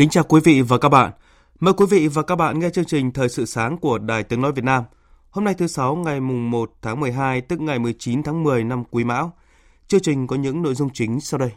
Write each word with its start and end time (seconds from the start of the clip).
Kính 0.00 0.10
chào 0.10 0.24
quý 0.24 0.40
vị 0.44 0.62
và 0.62 0.78
các 0.78 0.88
bạn. 0.88 1.12
Mời 1.60 1.74
quý 1.74 1.86
vị 1.90 2.08
và 2.08 2.22
các 2.22 2.36
bạn 2.36 2.58
nghe 2.58 2.70
chương 2.70 2.84
trình 2.84 3.12
Thời 3.12 3.28
sự 3.28 3.44
sáng 3.44 3.76
của 3.78 3.98
Đài 3.98 4.22
Tiếng 4.22 4.40
Nói 4.40 4.52
Việt 4.52 4.64
Nam. 4.64 4.84
Hôm 5.30 5.44
nay 5.44 5.54
thứ 5.54 5.66
Sáu, 5.66 5.96
ngày 5.96 6.20
mùng 6.20 6.50
1 6.50 6.72
tháng 6.82 7.00
12 7.00 7.40
tức 7.40 7.60
ngày 7.60 7.78
19 7.78 8.22
tháng 8.22 8.42
10 8.42 8.64
năm 8.64 8.84
Quý 8.90 9.04
Mão. 9.04 9.32
Chương 9.88 10.00
trình 10.00 10.26
có 10.26 10.36
những 10.36 10.62
nội 10.62 10.74
dung 10.74 10.90
chính 10.92 11.20
sau 11.20 11.38
đây. 11.38 11.50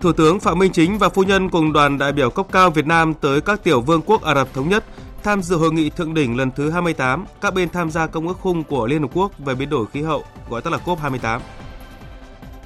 Thủ 0.00 0.12
tướng 0.12 0.40
Phạm 0.40 0.58
Minh 0.58 0.72
Chính 0.72 0.98
và 0.98 1.08
phu 1.08 1.22
nhân 1.22 1.50
cùng 1.50 1.72
đoàn 1.72 1.98
đại 1.98 2.12
biểu 2.12 2.30
cấp 2.30 2.46
cao 2.52 2.70
Việt 2.70 2.86
Nam 2.86 3.14
tới 3.14 3.40
các 3.40 3.64
tiểu 3.64 3.80
vương 3.80 4.02
quốc 4.02 4.22
Ả 4.22 4.34
Rập 4.34 4.54
Thống 4.54 4.68
Nhất 4.68 4.84
tham 5.28 5.42
dự 5.42 5.56
hội 5.56 5.72
nghị 5.72 5.90
thượng 5.90 6.14
đỉnh 6.14 6.36
lần 6.36 6.50
thứ 6.50 6.70
28 6.70 7.24
các 7.40 7.54
bên 7.54 7.68
tham 7.68 7.90
gia 7.90 8.06
công 8.06 8.28
ước 8.28 8.38
khung 8.40 8.64
của 8.64 8.86
Liên 8.86 9.02
Hợp 9.02 9.10
Quốc 9.14 9.32
về 9.38 9.54
biến 9.54 9.70
đổi 9.70 9.86
khí 9.86 10.02
hậu, 10.02 10.24
gọi 10.50 10.62
tắt 10.62 10.70
là 10.70 10.78
COP28. 10.84 11.40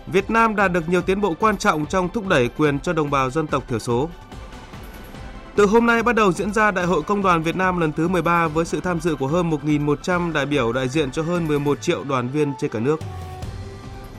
Việt 0.06 0.30
Nam 0.30 0.56
đạt 0.56 0.72
được 0.72 0.88
nhiều 0.88 1.02
tiến 1.02 1.20
bộ 1.20 1.34
quan 1.40 1.56
trọng 1.56 1.86
trong 1.86 2.08
thúc 2.08 2.28
đẩy 2.28 2.48
quyền 2.48 2.80
cho 2.80 2.92
đồng 2.92 3.10
bào 3.10 3.30
dân 3.30 3.46
tộc 3.46 3.64
thiểu 3.68 3.78
số. 3.78 4.08
Từ 5.56 5.66
hôm 5.66 5.86
nay 5.86 6.02
bắt 6.02 6.14
đầu 6.14 6.32
diễn 6.32 6.52
ra 6.52 6.70
Đại 6.70 6.86
hội 6.86 7.02
Công 7.02 7.22
đoàn 7.22 7.42
Việt 7.42 7.56
Nam 7.56 7.80
lần 7.80 7.92
thứ 7.92 8.08
13 8.08 8.48
với 8.48 8.64
sự 8.64 8.80
tham 8.80 9.00
dự 9.00 9.16
của 9.16 9.26
hơn 9.26 9.50
1.100 9.50 10.32
đại 10.32 10.46
biểu 10.46 10.72
đại 10.72 10.88
diện 10.88 11.10
cho 11.10 11.22
hơn 11.22 11.48
11 11.48 11.80
triệu 11.80 12.04
đoàn 12.04 12.28
viên 12.28 12.52
trên 12.60 12.70
cả 12.70 12.80
nước. 12.80 13.00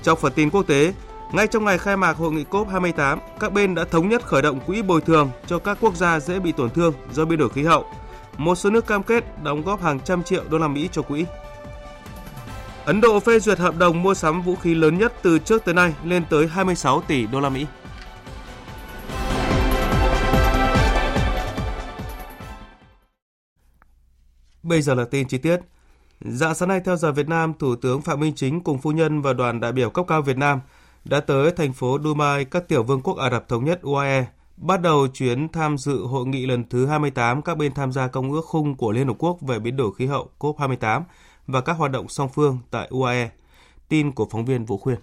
Trong 0.04 0.20
phần 0.22 0.34
tin 0.36 0.50
quốc 0.50 0.64
tế, 0.68 0.94
ngay 1.34 1.48
trong 1.48 1.66
ngày 1.66 1.78
khai 1.78 1.98
mạc 1.98 2.18
hội 2.18 2.32
nghị 2.32 2.46
COP28, 2.52 3.18
các 3.40 3.54
bên 3.54 3.76
đã 3.76 3.86
thống 3.86 4.10
nhất 4.10 4.24
khởi 4.26 4.42
động 4.42 4.60
quỹ 4.60 4.82
bồi 4.82 5.02
thường 5.02 5.32
cho 5.48 5.60
các 5.60 5.78
quốc 5.82 5.96
gia 5.96 6.20
dễ 6.20 6.40
bị 6.40 6.52
tổn 6.52 6.70
thương 6.70 6.94
do 7.12 7.26
biến 7.26 7.40
đổi 7.40 7.50
khí 7.50 7.64
hậu 7.64 7.86
một 8.38 8.56
số 8.56 8.70
nước 8.70 8.88
cam 8.88 9.04
kết 9.04 9.44
đóng 9.44 9.62
góp 9.62 9.82
hàng 9.82 10.00
trăm 10.00 10.24
triệu 10.24 10.44
đô 10.50 10.58
la 10.58 10.68
Mỹ 10.68 10.90
cho 10.92 11.02
quỹ. 11.02 11.26
Ấn 12.86 13.02
Độ 13.02 13.20
phê 13.20 13.40
duyệt 13.40 13.60
hợp 13.60 13.78
đồng 13.78 14.04
mua 14.04 14.14
sắm 14.14 14.42
vũ 14.42 14.56
khí 14.56 14.76
lớn 14.76 14.98
nhất 14.98 15.14
từ 15.22 15.40
trước 15.40 15.66
tới 15.66 15.74
nay 15.74 15.94
lên 16.04 16.24
tới 16.30 16.48
26 16.48 17.02
tỷ 17.02 17.28
đô 17.28 17.40
la 17.40 17.50
Mỹ. 17.50 17.66
Bây 24.64 24.82
giờ 24.82 24.94
là 24.94 25.06
tin 25.06 25.28
chi 25.28 25.38
tiết. 25.38 25.60
Dạng 26.22 26.56
sáng 26.56 26.70
nay 26.70 26.82
theo 26.86 26.96
giờ 26.96 27.12
Việt 27.12 27.28
Nam, 27.28 27.54
Thủ 27.60 27.76
tướng 27.76 28.02
Phạm 28.02 28.20
Minh 28.20 28.34
Chính 28.36 28.62
cùng 28.62 28.78
phu 28.78 28.92
nhân 28.92 29.22
và 29.22 29.34
đoàn 29.34 29.60
đại 29.60 29.72
biểu 29.72 29.90
cấp 29.90 30.06
cao 30.08 30.22
Việt 30.22 30.38
Nam 30.38 30.60
đã 31.06 31.20
tới 31.20 31.52
thành 31.52 31.74
phố 31.74 32.00
Dubai, 32.04 32.46
các 32.46 32.68
tiểu 32.68 32.84
vương 32.84 33.02
quốc 33.02 33.18
Ả 33.18 33.30
Rập 33.30 33.50
Thống 33.50 33.66
Nhất 33.66 33.82
UAE 33.82 34.26
bắt 34.58 34.82
đầu 34.82 35.08
chuyến 35.08 35.50
tham 35.50 35.78
dự 35.78 35.98
hội 35.98 36.26
nghị 36.26 36.46
lần 36.46 36.64
thứ 36.70 36.86
28 36.86 37.42
các 37.42 37.58
bên 37.58 37.74
tham 37.74 37.92
gia 37.92 38.08
công 38.08 38.32
ước 38.32 38.46
khung 38.46 38.76
của 38.76 38.92
Liên 38.92 39.08
Hợp 39.08 39.16
Quốc 39.20 39.42
về 39.42 39.60
biến 39.60 39.78
đổi 39.78 39.92
khí 39.98 40.06
hậu 40.06 40.30
COP28 40.40 41.02
và 41.48 41.62
các 41.62 41.74
hoạt 41.74 41.92
động 41.92 42.08
song 42.10 42.30
phương 42.34 42.58
tại 42.72 42.88
UAE. 42.92 43.30
Tin 43.90 44.12
của 44.12 44.28
phóng 44.32 44.46
viên 44.46 44.66
Vũ 44.66 44.78
Khuyên. 44.78 44.98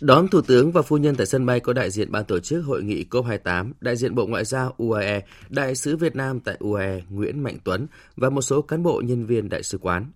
Đón 0.00 0.28
Thủ 0.28 0.40
tướng 0.40 0.72
và 0.72 0.82
Phu 0.82 0.96
nhân 0.96 1.16
tại 1.16 1.26
sân 1.26 1.46
bay 1.46 1.60
có 1.60 1.72
đại 1.72 1.90
diện 1.90 2.12
ban 2.12 2.24
tổ 2.24 2.40
chức 2.40 2.64
hội 2.64 2.82
nghị 2.82 3.04
COP28, 3.10 3.72
đại 3.80 3.96
diện 3.96 4.14
Bộ 4.14 4.26
Ngoại 4.26 4.44
giao 4.44 4.74
UAE, 4.78 5.20
đại 5.48 5.74
sứ 5.74 5.96
Việt 5.96 6.16
Nam 6.16 6.40
tại 6.40 6.56
UAE 6.58 7.02
Nguyễn 7.10 7.42
Mạnh 7.42 7.56
Tuấn 7.64 7.86
và 8.16 8.30
một 8.30 8.42
số 8.42 8.62
cán 8.62 8.82
bộ 8.82 9.02
nhân 9.04 9.26
viên 9.26 9.48
đại 9.48 9.62
sứ 9.62 9.78
quán. 9.78 10.10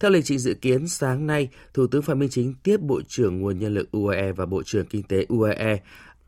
Theo 0.00 0.10
lịch 0.10 0.24
trình 0.24 0.38
dự 0.38 0.54
kiến, 0.54 0.88
sáng 0.88 1.26
nay, 1.26 1.48
Thủ 1.74 1.86
tướng 1.86 2.02
Phạm 2.02 2.18
Minh 2.18 2.28
Chính 2.30 2.54
tiếp 2.62 2.80
Bộ 2.80 3.00
trưởng 3.08 3.40
Nguồn 3.40 3.58
Nhân 3.58 3.74
lực 3.74 3.92
UAE 3.92 4.32
và 4.32 4.46
Bộ 4.46 4.62
trưởng 4.62 4.86
Kinh 4.86 5.02
tế 5.02 5.26
UAE 5.28 5.76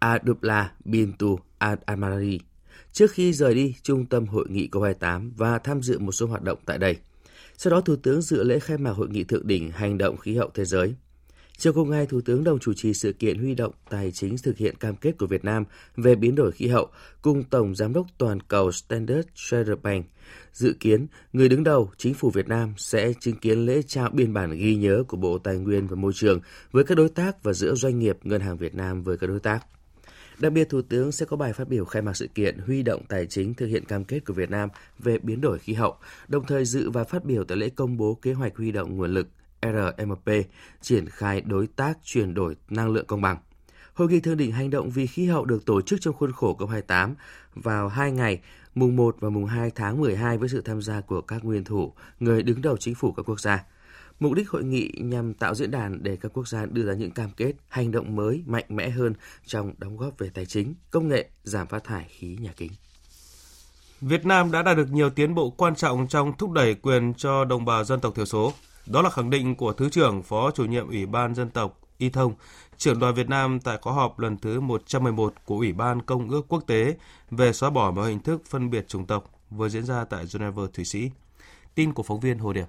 Adubla 0.04 0.72
Bintu 0.84 1.38
Al-Amari 1.58 2.38
trước 2.92 3.10
khi 3.10 3.32
rời 3.32 3.54
đi 3.54 3.74
trung 3.82 4.06
tâm 4.06 4.26
hội 4.26 4.46
nghị 4.48 4.68
COP28 4.72 5.30
và 5.36 5.58
tham 5.58 5.82
dự 5.82 5.98
một 5.98 6.12
số 6.12 6.26
hoạt 6.26 6.42
động 6.42 6.58
tại 6.66 6.78
đây. 6.78 6.96
Sau 7.56 7.70
đó, 7.70 7.80
Thủ 7.80 7.96
tướng 7.96 8.22
dự 8.22 8.44
lễ 8.44 8.58
khai 8.58 8.78
mạc 8.78 8.90
hội 8.90 9.08
nghị 9.08 9.24
thượng 9.24 9.46
đỉnh 9.46 9.70
hành 9.70 9.98
động 9.98 10.16
khí 10.16 10.36
hậu 10.36 10.50
thế 10.54 10.64
giới. 10.64 10.94
Chiều 11.58 11.72
cùng 11.72 11.90
ngày, 11.90 12.06
Thủ 12.06 12.20
tướng 12.20 12.44
đồng 12.44 12.58
chủ 12.58 12.72
trì 12.72 12.94
sự 12.94 13.12
kiện 13.12 13.38
huy 13.38 13.54
động 13.54 13.72
tài 13.90 14.10
chính 14.12 14.36
thực 14.42 14.56
hiện 14.56 14.76
cam 14.76 14.96
kết 14.96 15.18
của 15.18 15.26
Việt 15.26 15.44
Nam 15.44 15.64
về 15.96 16.14
biến 16.14 16.34
đổi 16.34 16.52
khí 16.52 16.68
hậu 16.68 16.88
cùng 17.22 17.44
Tổng 17.44 17.74
Giám 17.74 17.92
đốc 17.92 18.06
Toàn 18.18 18.40
cầu 18.40 18.72
Standard 18.72 19.28
Chartered 19.34 19.82
Bank. 19.82 20.06
Dự 20.52 20.74
kiến, 20.80 21.06
người 21.32 21.48
đứng 21.48 21.64
đầu 21.64 21.90
chính 21.96 22.14
phủ 22.14 22.30
Việt 22.30 22.48
Nam 22.48 22.74
sẽ 22.76 23.12
chứng 23.20 23.36
kiến 23.36 23.66
lễ 23.66 23.82
trao 23.82 24.10
biên 24.10 24.32
bản 24.32 24.50
ghi 24.50 24.76
nhớ 24.76 25.02
của 25.08 25.16
Bộ 25.16 25.38
Tài 25.38 25.56
nguyên 25.56 25.86
và 25.86 25.96
Môi 25.96 26.12
trường 26.12 26.40
với 26.72 26.84
các 26.84 26.94
đối 26.94 27.08
tác 27.08 27.42
và 27.42 27.52
giữa 27.52 27.74
doanh 27.74 27.98
nghiệp 27.98 28.18
Ngân 28.22 28.40
hàng 28.40 28.56
Việt 28.56 28.74
Nam 28.74 29.02
với 29.02 29.18
các 29.18 29.26
đối 29.26 29.40
tác. 29.40 29.66
Đặc 30.38 30.52
biệt, 30.52 30.68
Thủ 30.68 30.82
tướng 30.82 31.12
sẽ 31.12 31.26
có 31.26 31.36
bài 31.36 31.52
phát 31.52 31.68
biểu 31.68 31.84
khai 31.84 32.02
mạc 32.02 32.16
sự 32.16 32.28
kiện 32.34 32.58
huy 32.58 32.82
động 32.82 33.02
tài 33.08 33.26
chính 33.26 33.54
thực 33.54 33.66
hiện 33.66 33.84
cam 33.84 34.04
kết 34.04 34.20
của 34.24 34.34
Việt 34.34 34.50
Nam 34.50 34.68
về 34.98 35.18
biến 35.18 35.40
đổi 35.40 35.58
khí 35.58 35.72
hậu, 35.72 35.96
đồng 36.28 36.46
thời 36.46 36.64
dự 36.64 36.90
và 36.90 37.04
phát 37.04 37.24
biểu 37.24 37.44
tại 37.44 37.56
lễ 37.56 37.68
công 37.68 37.96
bố 37.96 38.14
kế 38.22 38.32
hoạch 38.32 38.56
huy 38.56 38.72
động 38.72 38.96
nguồn 38.96 39.14
lực 39.14 39.28
RMP 39.62 40.30
triển 40.80 41.08
khai 41.08 41.40
đối 41.40 41.66
tác 41.66 41.98
chuyển 42.04 42.34
đổi 42.34 42.56
năng 42.68 42.88
lượng 42.88 43.06
công 43.06 43.20
bằng. 43.20 43.36
Hội 43.94 44.08
nghị 44.08 44.20
thượng 44.20 44.36
đỉnh 44.36 44.52
hành 44.52 44.70
động 44.70 44.90
vì 44.90 45.06
khí 45.06 45.26
hậu 45.26 45.44
được 45.44 45.66
tổ 45.66 45.80
chức 45.80 46.00
trong 46.00 46.14
khuôn 46.14 46.32
khổ 46.32 46.56
COP28 46.58 47.14
vào 47.54 47.88
hai 47.88 48.12
ngày 48.12 48.40
mùng 48.74 48.96
1 48.96 49.16
và 49.20 49.30
mùng 49.30 49.46
2 49.46 49.70
tháng 49.74 50.00
12 50.00 50.38
với 50.38 50.48
sự 50.48 50.60
tham 50.60 50.82
gia 50.82 51.00
của 51.00 51.20
các 51.20 51.44
nguyên 51.44 51.64
thủ, 51.64 51.92
người 52.20 52.42
đứng 52.42 52.62
đầu 52.62 52.76
chính 52.76 52.94
phủ 52.94 53.12
các 53.12 53.28
quốc 53.28 53.40
gia. 53.40 53.64
Mục 54.20 54.32
đích 54.32 54.50
hội 54.50 54.64
nghị 54.64 54.90
nhằm 54.96 55.34
tạo 55.34 55.54
diễn 55.54 55.70
đàn 55.70 56.02
để 56.02 56.16
các 56.16 56.32
quốc 56.34 56.48
gia 56.48 56.66
đưa 56.66 56.84
ra 56.84 56.94
những 56.94 57.10
cam 57.10 57.30
kết, 57.36 57.52
hành 57.68 57.90
động 57.90 58.16
mới, 58.16 58.42
mạnh 58.46 58.64
mẽ 58.68 58.90
hơn 58.90 59.14
trong 59.46 59.74
đóng 59.78 59.96
góp 59.96 60.18
về 60.18 60.30
tài 60.34 60.46
chính, 60.46 60.74
công 60.90 61.08
nghệ, 61.08 61.28
giảm 61.44 61.66
phát 61.66 61.84
thải 61.84 62.06
khí 62.08 62.36
nhà 62.40 62.52
kính. 62.56 62.70
Việt 64.00 64.26
Nam 64.26 64.52
đã 64.52 64.62
đạt 64.62 64.76
được 64.76 64.90
nhiều 64.92 65.10
tiến 65.10 65.34
bộ 65.34 65.50
quan 65.50 65.74
trọng 65.74 66.06
trong 66.08 66.32
thúc 66.38 66.50
đẩy 66.50 66.74
quyền 66.74 67.14
cho 67.14 67.44
đồng 67.44 67.64
bào 67.64 67.84
dân 67.84 68.00
tộc 68.00 68.14
thiểu 68.14 68.26
số. 68.26 68.52
Đó 68.86 69.02
là 69.02 69.10
khẳng 69.10 69.30
định 69.30 69.54
của 69.54 69.72
Thứ 69.72 69.88
trưởng 69.90 70.22
Phó 70.22 70.50
chủ 70.50 70.64
nhiệm 70.64 70.88
Ủy 70.88 71.06
ban 71.06 71.34
Dân 71.34 71.50
tộc 71.50 71.80
Y 71.98 72.10
Thông, 72.10 72.34
trưởng 72.76 72.98
đoàn 72.98 73.14
Việt 73.14 73.28
Nam 73.28 73.60
tại 73.60 73.78
khóa 73.82 73.92
họp 73.92 74.18
lần 74.18 74.38
thứ 74.38 74.60
111 74.60 75.34
của 75.44 75.56
Ủy 75.56 75.72
ban 75.72 76.02
Công 76.02 76.30
ước 76.30 76.48
Quốc 76.48 76.64
tế 76.66 76.96
về 77.30 77.52
xóa 77.52 77.70
bỏ 77.70 77.90
mọi 77.90 78.08
hình 78.08 78.20
thức 78.20 78.42
phân 78.46 78.70
biệt 78.70 78.88
chủng 78.88 79.06
tộc 79.06 79.30
vừa 79.50 79.68
diễn 79.68 79.84
ra 79.84 80.04
tại 80.04 80.24
Geneva, 80.32 80.62
Thụy 80.74 80.84
Sĩ. 80.84 81.10
Tin 81.74 81.92
của 81.92 82.02
phóng 82.02 82.20
viên 82.20 82.38
Hồ 82.38 82.52
Điệp. 82.52 82.66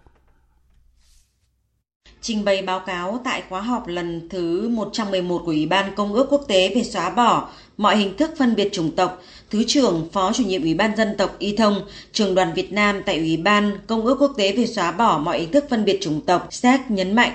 Trình 2.28 2.46
bày 2.46 2.62
báo 2.62 2.80
cáo 2.80 3.22
tại 3.24 3.44
khóa 3.50 3.62
họp 3.62 3.88
lần 3.88 4.30
thứ 4.30 4.70
111 4.70 5.38
của 5.38 5.52
Ủy 5.52 5.66
ban 5.66 5.96
Công 5.96 6.14
ước 6.14 6.28
Quốc 6.30 6.44
tế 6.48 6.72
về 6.76 6.84
xóa 6.84 7.10
bỏ 7.10 7.50
mọi 7.78 7.98
hình 7.98 8.18
thức 8.18 8.32
phân 8.38 8.56
biệt 8.56 8.70
chủng 8.74 8.92
tộc, 8.92 9.22
Thứ 9.52 9.64
trưởng 9.68 10.08
Phó 10.12 10.34
chủ 10.34 10.44
nhiệm 10.44 10.62
Ủy 10.62 10.74
ban 10.74 10.96
Dân 10.96 11.16
tộc 11.18 11.36
Y 11.40 11.56
Thông, 11.56 11.82
trường 12.12 12.36
đoàn 12.36 12.54
Việt 12.56 12.72
Nam 12.74 13.02
tại 13.06 13.18
Ủy 13.18 13.38
ban 13.38 13.72
Công 13.88 14.06
ước 14.06 14.18
Quốc 14.20 14.34
tế 14.38 14.52
về 14.52 14.66
xóa 14.66 14.92
bỏ 14.92 15.18
mọi 15.18 15.40
hình 15.40 15.52
thức 15.52 15.66
phân 15.70 15.86
biệt 15.86 16.00
chủng 16.02 16.22
tộc 16.22 16.48
SEC 16.52 16.92
nhấn 16.92 17.16
mạnh, 17.16 17.32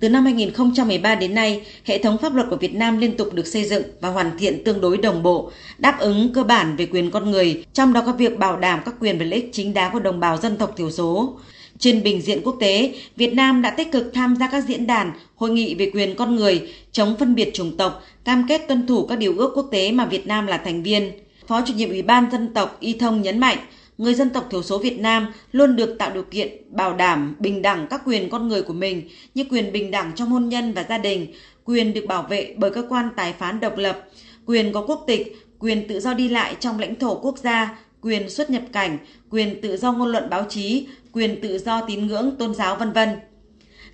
từ 0.00 0.08
năm 0.08 0.24
2013 0.24 1.14
đến 1.14 1.34
nay, 1.34 1.62
hệ 1.84 1.98
thống 1.98 2.18
pháp 2.18 2.34
luật 2.34 2.46
của 2.50 2.56
Việt 2.56 2.74
Nam 2.74 2.98
liên 2.98 3.16
tục 3.16 3.34
được 3.34 3.46
xây 3.46 3.64
dựng 3.64 3.82
và 4.00 4.08
hoàn 4.08 4.38
thiện 4.38 4.64
tương 4.64 4.80
đối 4.80 4.96
đồng 4.96 5.22
bộ, 5.22 5.50
đáp 5.78 5.96
ứng 5.98 6.32
cơ 6.34 6.42
bản 6.42 6.76
về 6.76 6.86
quyền 6.86 7.10
con 7.10 7.30
người, 7.30 7.64
trong 7.72 7.92
đó 7.92 8.02
có 8.06 8.12
việc 8.12 8.38
bảo 8.38 8.56
đảm 8.56 8.80
các 8.84 8.94
quyền 9.00 9.18
và 9.18 9.24
lợi 9.24 9.40
ích 9.40 9.50
chính 9.52 9.74
đáng 9.74 9.92
của 9.92 10.00
đồng 10.00 10.20
bào 10.20 10.36
dân 10.36 10.56
tộc 10.56 10.72
thiểu 10.76 10.90
số. 10.90 11.36
Trên 11.78 12.02
bình 12.02 12.20
diện 12.20 12.40
quốc 12.44 12.56
tế, 12.60 12.94
Việt 13.16 13.34
Nam 13.34 13.62
đã 13.62 13.70
tích 13.70 13.92
cực 13.92 14.10
tham 14.14 14.36
gia 14.36 14.48
các 14.48 14.64
diễn 14.68 14.86
đàn, 14.86 15.12
hội 15.36 15.50
nghị 15.50 15.74
về 15.74 15.90
quyền 15.94 16.16
con 16.16 16.36
người, 16.36 16.74
chống 16.92 17.16
phân 17.18 17.34
biệt 17.34 17.50
chủng 17.54 17.76
tộc, 17.76 18.02
cam 18.24 18.46
kết 18.48 18.58
tuân 18.68 18.86
thủ 18.86 19.06
các 19.06 19.16
điều 19.16 19.38
ước 19.38 19.52
quốc 19.54 19.68
tế 19.70 19.92
mà 19.92 20.04
Việt 20.04 20.26
Nam 20.26 20.46
là 20.46 20.58
thành 20.58 20.82
viên. 20.82 21.12
Phó 21.48 21.62
chủ 21.66 21.74
nhiệm 21.74 21.88
Ủy 21.88 22.02
ban 22.02 22.30
dân 22.32 22.54
tộc 22.54 22.76
Y 22.80 22.92
Thông 22.92 23.22
nhấn 23.22 23.38
mạnh, 23.38 23.58
người 23.98 24.14
dân 24.14 24.30
tộc 24.30 24.46
thiểu 24.50 24.62
số 24.62 24.78
Việt 24.78 24.98
Nam 24.98 25.32
luôn 25.52 25.76
được 25.76 25.96
tạo 25.98 26.10
điều 26.14 26.22
kiện 26.22 26.48
bảo 26.70 26.94
đảm 26.94 27.36
bình 27.38 27.62
đẳng 27.62 27.86
các 27.90 28.02
quyền 28.06 28.28
con 28.28 28.48
người 28.48 28.62
của 28.62 28.72
mình 28.72 29.08
như 29.34 29.44
quyền 29.50 29.72
bình 29.72 29.90
đẳng 29.90 30.12
trong 30.16 30.28
hôn 30.28 30.48
nhân 30.48 30.72
và 30.72 30.84
gia 30.88 30.98
đình, 30.98 31.26
quyền 31.64 31.94
được 31.94 32.06
bảo 32.08 32.22
vệ 32.22 32.54
bởi 32.56 32.70
cơ 32.70 32.84
quan 32.88 33.08
tài 33.16 33.32
phán 33.32 33.60
độc 33.60 33.76
lập, 33.76 34.08
quyền 34.46 34.72
có 34.72 34.84
quốc 34.86 35.04
tịch, 35.06 35.36
quyền 35.58 35.88
tự 35.88 36.00
do 36.00 36.14
đi 36.14 36.28
lại 36.28 36.56
trong 36.60 36.78
lãnh 36.78 36.94
thổ 36.94 37.14
quốc 37.14 37.38
gia, 37.38 37.78
quyền 38.04 38.30
xuất 38.30 38.50
nhập 38.50 38.62
cảnh, 38.72 38.98
quyền 39.30 39.60
tự 39.60 39.76
do 39.76 39.92
ngôn 39.92 40.08
luận 40.08 40.30
báo 40.30 40.46
chí, 40.48 40.86
quyền 41.12 41.40
tự 41.40 41.58
do 41.58 41.80
tín 41.80 42.06
ngưỡng, 42.06 42.36
tôn 42.38 42.54
giáo 42.54 42.76
vân 42.76 42.92
vân. 42.92 43.08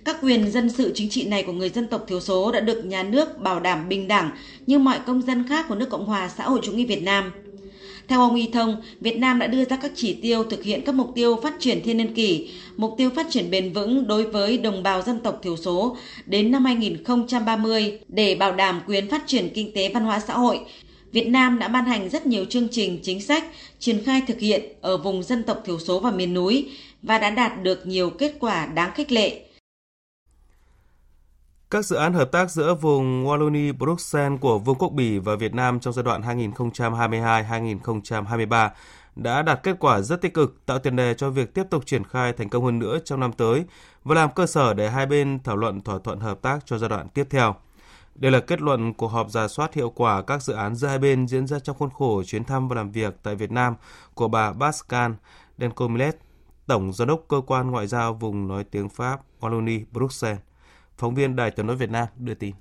Các 0.05 0.17
quyền 0.21 0.51
dân 0.51 0.69
sự 0.69 0.91
chính 0.95 1.09
trị 1.09 1.27
này 1.27 1.43
của 1.43 1.53
người 1.53 1.69
dân 1.69 1.87
tộc 1.87 2.05
thiểu 2.07 2.19
số 2.19 2.51
đã 2.51 2.59
được 2.59 2.85
nhà 2.85 3.03
nước 3.03 3.37
bảo 3.37 3.59
đảm 3.59 3.89
bình 3.89 4.07
đẳng 4.07 4.29
như 4.67 4.79
mọi 4.79 4.99
công 5.05 5.21
dân 5.21 5.47
khác 5.47 5.65
của 5.69 5.75
nước 5.75 5.89
Cộng 5.89 6.05
hòa 6.05 6.29
xã 6.37 6.43
hội 6.43 6.59
chủ 6.63 6.71
nghĩa 6.71 6.85
Việt 6.85 7.03
Nam. 7.03 7.31
Theo 8.07 8.19
ông 8.19 8.35
Y 8.35 8.47
Thông, 8.53 8.81
Việt 8.99 9.17
Nam 9.17 9.39
đã 9.39 9.47
đưa 9.47 9.65
ra 9.65 9.75
các 9.75 9.91
chỉ 9.95 10.13
tiêu 10.13 10.43
thực 10.43 10.63
hiện 10.63 10.81
các 10.85 10.95
mục 10.95 11.11
tiêu 11.15 11.39
phát 11.43 11.53
triển 11.59 11.81
thiên 11.83 11.97
niên 11.97 12.13
kỷ, 12.13 12.49
mục 12.77 12.93
tiêu 12.97 13.09
phát 13.15 13.27
triển 13.29 13.51
bền 13.51 13.73
vững 13.73 14.07
đối 14.07 14.23
với 14.23 14.57
đồng 14.57 14.83
bào 14.83 15.01
dân 15.01 15.19
tộc 15.19 15.39
thiểu 15.43 15.57
số 15.57 15.97
đến 16.25 16.51
năm 16.51 16.65
2030 16.65 17.99
để 18.07 18.35
bảo 18.35 18.55
đảm 18.55 18.81
quyền 18.87 19.09
phát 19.09 19.23
triển 19.27 19.49
kinh 19.53 19.71
tế 19.73 19.91
văn 19.93 20.03
hóa 20.03 20.19
xã 20.27 20.33
hội. 20.33 20.59
Việt 21.11 21.27
Nam 21.27 21.59
đã 21.59 21.67
ban 21.67 21.85
hành 21.85 22.09
rất 22.09 22.25
nhiều 22.25 22.45
chương 22.45 22.67
trình 22.71 22.99
chính 23.03 23.21
sách 23.21 23.43
triển 23.79 24.03
khai 24.05 24.21
thực 24.27 24.39
hiện 24.39 24.61
ở 24.81 24.97
vùng 24.97 25.23
dân 25.23 25.43
tộc 25.43 25.61
thiểu 25.65 25.79
số 25.79 25.99
và 25.99 26.11
miền 26.11 26.33
núi 26.33 26.71
và 27.03 27.17
đã 27.17 27.29
đạt 27.29 27.63
được 27.63 27.87
nhiều 27.87 28.09
kết 28.09 28.35
quả 28.39 28.65
đáng 28.65 28.91
khích 28.95 29.11
lệ. 29.11 29.45
Các 31.69 31.85
dự 31.85 31.95
án 31.95 32.13
hợp 32.13 32.31
tác 32.31 32.51
giữa 32.51 32.73
vùng 32.73 33.25
Wallonie-Bruxelles 33.25 34.37
của 34.37 34.59
Vương 34.59 34.75
quốc 34.75 34.89
Bỉ 34.89 35.19
và 35.19 35.35
Việt 35.35 35.53
Nam 35.53 35.79
trong 35.79 35.93
giai 35.93 36.03
đoạn 36.03 36.21
2022-2023 36.21 38.69
đã 39.15 39.41
đạt 39.41 39.63
kết 39.63 39.75
quả 39.79 40.01
rất 40.01 40.21
tích 40.21 40.33
cực, 40.33 40.65
tạo 40.65 40.79
tiền 40.79 40.95
đề 40.95 41.13
cho 41.13 41.29
việc 41.29 41.53
tiếp 41.53 41.63
tục 41.69 41.85
triển 41.85 42.03
khai 42.03 42.33
thành 42.33 42.49
công 42.49 42.65
hơn 42.65 42.79
nữa 42.79 42.97
trong 43.05 43.19
năm 43.19 43.31
tới 43.31 43.63
và 44.03 44.15
làm 44.15 44.29
cơ 44.35 44.45
sở 44.45 44.73
để 44.73 44.89
hai 44.89 45.05
bên 45.05 45.39
thảo 45.43 45.57
luận 45.57 45.81
thỏa 45.81 45.99
thuận 46.03 46.19
hợp 46.19 46.41
tác 46.41 46.59
cho 46.65 46.77
giai 46.77 46.89
đoạn 46.89 47.07
tiếp 47.13 47.27
theo. 47.29 47.55
Đây 48.15 48.31
là 48.31 48.39
kết 48.39 48.61
luận 48.61 48.93
cuộc 48.93 49.07
họp 49.07 49.31
giả 49.31 49.47
soát 49.47 49.73
hiệu 49.73 49.89
quả 49.89 50.21
các 50.21 50.43
dự 50.43 50.53
án 50.53 50.75
giữa 50.75 50.87
hai 50.87 50.99
bên 50.99 51.27
diễn 51.27 51.47
ra 51.47 51.59
trong 51.59 51.77
khuôn 51.77 51.89
khổ 51.89 52.23
chuyến 52.23 52.43
thăm 52.43 52.67
và 52.67 52.75
làm 52.75 52.91
việc 52.91 53.15
tại 53.23 53.35
Việt 53.35 53.51
Nam 53.51 53.75
của 54.13 54.27
bà 54.27 54.53
Pascal 54.53 55.11
Denkomilet, 55.57 56.17
Tổng 56.67 56.93
Giám 56.93 57.07
đốc 57.07 57.25
Cơ 57.27 57.41
quan 57.47 57.71
Ngoại 57.71 57.87
giao 57.87 58.13
vùng 58.13 58.47
nói 58.47 58.63
tiếng 58.63 58.89
Pháp 58.89 59.21
Wallonie 59.39 59.83
Bruxelles. 59.91 60.39
Phóng 60.97 61.15
viên 61.15 61.35
Đài 61.35 61.51
tiếng 61.51 61.67
nói 61.67 61.75
Việt 61.75 61.89
Nam 61.89 62.07
đưa 62.17 62.33
tin. 62.33 62.55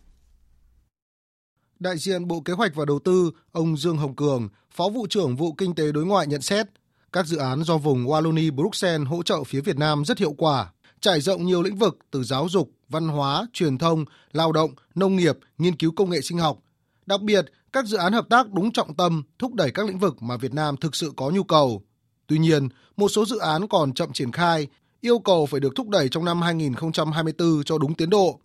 Đại 1.78 1.98
diện 1.98 2.28
Bộ 2.28 2.40
Kế 2.40 2.52
hoạch 2.52 2.74
và 2.74 2.84
Đầu 2.84 2.98
tư, 2.98 3.30
ông 3.52 3.76
Dương 3.76 3.96
Hồng 3.96 4.16
Cường, 4.16 4.48
Phó 4.70 4.88
vụ 4.88 5.06
trưởng 5.10 5.36
vụ 5.36 5.52
Kinh 5.52 5.74
tế 5.74 5.92
đối 5.92 6.06
ngoại 6.06 6.26
nhận 6.26 6.40
xét, 6.40 6.66
các 7.12 7.26
dự 7.26 7.36
án 7.36 7.62
do 7.62 7.78
vùng 7.78 8.06
Wallonie 8.06 8.54
Bruxelles 8.54 9.08
hỗ 9.08 9.22
trợ 9.22 9.44
phía 9.44 9.60
Việt 9.60 9.76
Nam 9.76 10.04
rất 10.04 10.18
hiệu 10.18 10.32
quả, 10.38 10.72
trải 11.00 11.20
rộng 11.20 11.46
nhiều 11.46 11.62
lĩnh 11.62 11.76
vực 11.76 11.98
từ 12.10 12.22
giáo 12.22 12.48
dục, 12.48 12.70
văn 12.88 13.08
hóa, 13.08 13.46
truyền 13.52 13.78
thông, 13.78 14.04
lao 14.32 14.52
động, 14.52 14.70
nông 14.94 15.16
nghiệp, 15.16 15.38
nghiên 15.58 15.76
cứu 15.76 15.92
công 15.96 16.10
nghệ 16.10 16.20
sinh 16.20 16.38
học. 16.38 16.58
Đặc 17.06 17.22
biệt, 17.22 17.46
các 17.72 17.84
dự 17.86 17.96
án 17.96 18.12
hợp 18.12 18.26
tác 18.30 18.52
đúng 18.52 18.72
trọng 18.72 18.94
tâm, 18.94 19.22
thúc 19.38 19.54
đẩy 19.54 19.70
các 19.70 19.86
lĩnh 19.86 19.98
vực 19.98 20.22
mà 20.22 20.36
Việt 20.36 20.54
Nam 20.54 20.76
thực 20.76 20.96
sự 20.96 21.12
có 21.16 21.30
nhu 21.30 21.44
cầu. 21.44 21.82
Tuy 22.26 22.38
nhiên, 22.38 22.68
một 22.96 23.08
số 23.08 23.24
dự 23.24 23.38
án 23.38 23.68
còn 23.68 23.94
chậm 23.94 24.12
triển 24.12 24.32
khai, 24.32 24.66
yêu 25.00 25.18
cầu 25.18 25.46
phải 25.46 25.60
được 25.60 25.72
thúc 25.76 25.88
đẩy 25.88 26.08
trong 26.08 26.24
năm 26.24 26.42
2024 26.42 27.64
cho 27.64 27.78
đúng 27.78 27.94
tiến 27.94 28.10
độ. 28.10 28.40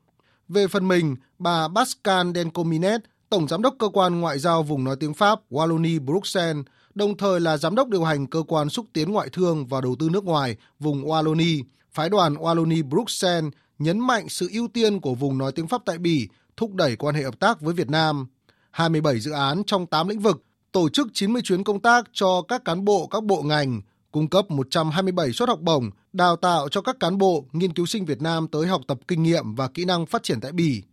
Về 0.48 0.68
phần 0.68 0.88
mình, 0.88 1.16
bà 1.40 1.68
Pascal 1.76 2.32
Dencominet, 2.36 3.02
Tổng 3.30 3.48
Giám 3.48 3.62
đốc 3.62 3.76
Cơ 3.80 3.90
quan 3.94 4.20
Ngoại 4.22 4.40
giao 4.40 4.64
vùng 4.64 4.84
nói 4.84 4.96
tiếng 5.00 5.14
Pháp 5.14 5.40
Wallonie 5.50 6.06
Bruxelles, 6.06 6.66
đồng 6.96 7.18
thời 7.18 7.40
là 7.40 7.58
Giám 7.58 7.76
đốc 7.76 7.90
điều 7.90 8.04
hành 8.04 8.28
Cơ 8.28 8.44
quan 8.48 8.70
xúc 8.70 8.86
tiến 8.94 9.12
ngoại 9.12 9.30
thương 9.30 9.68
và 9.68 9.82
đầu 9.82 9.96
tư 10.00 10.10
nước 10.10 10.24
ngoài 10.24 10.56
vùng 10.80 11.04
Wallonie, 11.06 11.64
phái 11.92 12.10
đoàn 12.10 12.34
Wallonie 12.34 12.90
Bruxelles 12.90 13.54
nhấn 13.80 14.00
mạnh 14.00 14.30
sự 14.30 14.50
ưu 14.54 14.68
tiên 14.68 15.00
của 15.00 15.16
vùng 15.16 15.38
nói 15.38 15.52
tiếng 15.52 15.68
Pháp 15.68 15.82
tại 15.86 15.98
Bỉ 15.98 16.28
thúc 16.58 16.74
đẩy 16.74 16.96
quan 16.96 17.16
hệ 17.16 17.24
hợp 17.24 17.40
tác 17.40 17.62
với 17.62 17.74
Việt 17.74 17.90
Nam. 17.90 18.28
27 18.72 19.20
dự 19.20 19.32
án 19.32 19.64
trong 19.64 19.86
8 19.86 20.08
lĩnh 20.08 20.20
vực, 20.20 20.44
tổ 20.72 20.90
chức 20.90 21.08
90 21.14 21.42
chuyến 21.42 21.64
công 21.64 21.80
tác 21.80 22.08
cho 22.14 22.42
các 22.42 22.66
cán 22.66 22.86
bộ 22.86 23.08
các 23.08 23.24
bộ 23.24 23.42
ngành, 23.42 23.82
cung 24.12 24.30
cấp 24.30 24.52
127 24.52 25.32
suất 25.32 25.50
học 25.50 25.60
bổng, 25.62 25.90
đào 26.14 26.36
tạo 26.36 26.70
cho 26.70 26.82
các 26.82 27.00
cán 27.00 27.18
bộ, 27.18 27.46
nghiên 27.52 27.74
cứu 27.74 27.86
sinh 27.86 28.06
Việt 28.06 28.22
Nam 28.22 28.48
tới 28.48 28.68
học 28.68 28.82
tập 28.88 29.00
kinh 29.08 29.24
nghiệm 29.24 29.56
và 29.56 29.68
kỹ 29.68 29.86
năng 29.86 30.06
phát 30.06 30.24
triển 30.24 30.42
tại 30.42 30.52
Bỉ. 30.52 30.84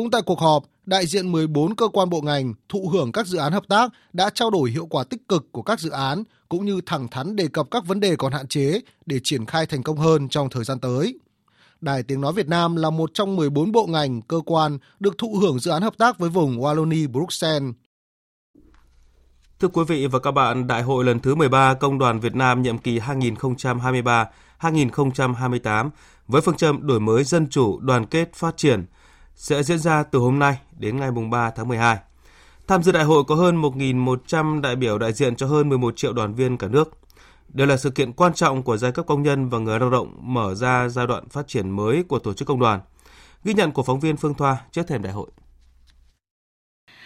Cũng 0.00 0.10
tại 0.10 0.22
cuộc 0.22 0.40
họp, 0.40 0.64
đại 0.86 1.06
diện 1.06 1.32
14 1.32 1.74
cơ 1.74 1.88
quan 1.88 2.10
bộ 2.10 2.20
ngành 2.20 2.54
thụ 2.68 2.88
hưởng 2.88 3.12
các 3.12 3.26
dự 3.26 3.38
án 3.38 3.52
hợp 3.52 3.62
tác 3.68 3.92
đã 4.12 4.30
trao 4.34 4.50
đổi 4.50 4.70
hiệu 4.70 4.86
quả 4.86 5.04
tích 5.04 5.28
cực 5.28 5.52
của 5.52 5.62
các 5.62 5.80
dự 5.80 5.90
án 5.90 6.24
cũng 6.48 6.64
như 6.64 6.80
thẳng 6.86 7.08
thắn 7.08 7.36
đề 7.36 7.48
cập 7.48 7.66
các 7.70 7.86
vấn 7.86 8.00
đề 8.00 8.16
còn 8.16 8.32
hạn 8.32 8.48
chế 8.48 8.80
để 9.06 9.20
triển 9.24 9.46
khai 9.46 9.66
thành 9.66 9.82
công 9.82 9.96
hơn 9.96 10.28
trong 10.28 10.50
thời 10.50 10.64
gian 10.64 10.80
tới. 10.80 11.18
Đài 11.80 12.02
Tiếng 12.02 12.20
Nói 12.20 12.32
Việt 12.32 12.48
Nam 12.48 12.76
là 12.76 12.90
một 12.90 13.10
trong 13.14 13.36
14 13.36 13.72
bộ 13.72 13.86
ngành, 13.86 14.22
cơ 14.22 14.40
quan 14.46 14.78
được 15.00 15.18
thụ 15.18 15.36
hưởng 15.40 15.58
dự 15.58 15.70
án 15.70 15.82
hợp 15.82 15.98
tác 15.98 16.18
với 16.18 16.30
vùng 16.30 16.60
Wallonie 16.60 17.08
Bruxelles. 17.08 17.72
Thưa 19.60 19.68
quý 19.68 19.82
vị 19.88 20.06
và 20.06 20.18
các 20.18 20.30
bạn, 20.30 20.66
Đại 20.66 20.82
hội 20.82 21.04
lần 21.04 21.20
thứ 21.20 21.34
13 21.34 21.74
Công 21.74 21.98
đoàn 21.98 22.20
Việt 22.20 22.34
Nam 22.34 22.62
nhiệm 22.62 22.78
kỳ 22.78 22.98
2023-2028 22.98 25.90
với 26.26 26.40
phương 26.40 26.56
châm 26.56 26.86
đổi 26.86 27.00
mới 27.00 27.24
dân 27.24 27.46
chủ, 27.50 27.80
đoàn 27.80 28.06
kết, 28.06 28.34
phát 28.34 28.56
triển 28.56 28.86
sẽ 29.40 29.62
diễn 29.62 29.78
ra 29.78 30.02
từ 30.02 30.18
hôm 30.18 30.38
nay 30.38 30.58
đến 30.78 30.96
ngày 30.96 31.10
3 31.30 31.50
tháng 31.50 31.68
12. 31.68 31.98
Tham 32.68 32.82
dự 32.82 32.92
đại 32.92 33.04
hội 33.04 33.24
có 33.24 33.34
hơn 33.34 33.62
1.100 33.62 34.60
đại 34.60 34.76
biểu 34.76 34.98
đại 34.98 35.12
diện 35.12 35.36
cho 35.36 35.46
hơn 35.46 35.68
11 35.68 35.96
triệu 35.96 36.12
đoàn 36.12 36.34
viên 36.34 36.58
cả 36.58 36.68
nước. 36.68 36.98
Đây 37.48 37.66
là 37.66 37.76
sự 37.76 37.90
kiện 37.90 38.12
quan 38.12 38.34
trọng 38.34 38.62
của 38.62 38.76
giai 38.76 38.92
cấp 38.92 39.06
công 39.06 39.22
nhân 39.22 39.48
và 39.48 39.58
người 39.58 39.80
lao 39.80 39.90
động 39.90 40.16
mở 40.20 40.54
ra 40.54 40.88
giai 40.88 41.06
đoạn 41.06 41.28
phát 41.28 41.48
triển 41.48 41.70
mới 41.70 42.02
của 42.02 42.18
tổ 42.18 42.32
chức 42.32 42.48
công 42.48 42.60
đoàn. 42.60 42.80
Ghi 43.44 43.54
nhận 43.54 43.72
của 43.72 43.82
phóng 43.82 44.00
viên 44.00 44.16
Phương 44.16 44.34
Thoa 44.34 44.56
trước 44.72 44.82
thềm 44.88 45.02
đại 45.02 45.12
hội. 45.12 45.30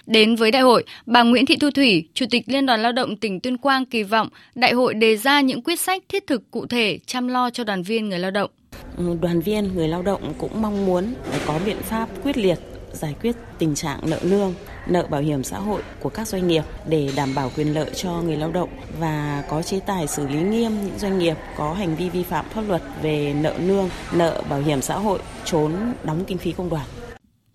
Đến 0.07 0.37
với 0.37 0.51
đại 0.51 0.63
hội, 0.63 0.85
bà 1.07 1.23
Nguyễn 1.23 1.47
Thị 1.47 1.57
Thu 1.61 1.71
Thủy, 1.71 2.09
Chủ 2.15 2.27
tịch 2.31 2.43
Liên 2.47 2.67
đoàn 2.67 2.83
Lao 2.83 2.93
động 2.93 3.17
tỉnh 3.17 3.41
Tuyên 3.41 3.59
Quang 3.59 3.87
kỳ 3.87 4.03
vọng 4.03 4.29
đại 4.55 4.73
hội 4.73 4.95
đề 4.95 5.17
ra 5.17 5.41
những 5.41 5.63
quyết 5.63 5.81
sách 5.81 6.03
thiết 6.09 6.27
thực 6.27 6.51
cụ 6.51 6.67
thể 6.67 6.99
chăm 7.07 7.29
lo 7.29 7.51
cho 7.51 7.65
đoàn 7.65 7.83
viên 7.83 8.09
người 8.09 8.19
lao 8.19 8.31
động. 8.31 8.51
Đoàn 9.21 9.41
viên 9.41 9.75
người 9.75 9.89
lao 9.89 10.03
động 10.03 10.35
cũng 10.39 10.63
mong 10.63 10.87
muốn 10.87 11.15
có 11.47 11.59
biện 11.67 11.83
pháp 11.83 12.09
quyết 12.25 12.37
liệt 12.37 12.59
giải 12.93 13.15
quyết 13.23 13.37
tình 13.59 13.75
trạng 13.75 14.01
nợ 14.03 14.19
lương, 14.23 14.55
nợ 14.87 15.07
bảo 15.11 15.21
hiểm 15.21 15.45
xã 15.45 15.59
hội 15.59 15.83
của 16.01 16.09
các 16.09 16.29
doanh 16.29 16.49
nghiệp 16.49 16.65
để 16.89 17.11
đảm 17.17 17.35
bảo 17.35 17.51
quyền 17.57 17.75
lợi 17.75 17.91
cho 17.95 18.11
người 18.11 18.37
lao 18.37 18.53
động 18.53 18.69
và 18.99 19.45
có 19.49 19.63
chế 19.63 19.81
tài 19.81 20.07
xử 20.07 20.27
lý 20.29 20.43
nghiêm 20.43 20.87
những 20.87 20.99
doanh 20.99 21.19
nghiệp 21.19 21.37
có 21.57 21.73
hành 21.73 21.97
vi 21.97 22.09
vi 22.09 22.23
phạm 22.23 22.45
pháp 22.55 22.63
luật 22.69 22.83
về 23.03 23.35
nợ 23.41 23.55
lương, 23.59 23.89
nợ 24.13 24.43
bảo 24.49 24.61
hiểm 24.61 24.83
xã 24.83 24.99
hội, 24.99 25.19
trốn 25.45 25.73
đóng 26.05 26.25
kinh 26.27 26.39
phí 26.39 26.53
công 26.53 26.69
đoàn. 26.69 26.87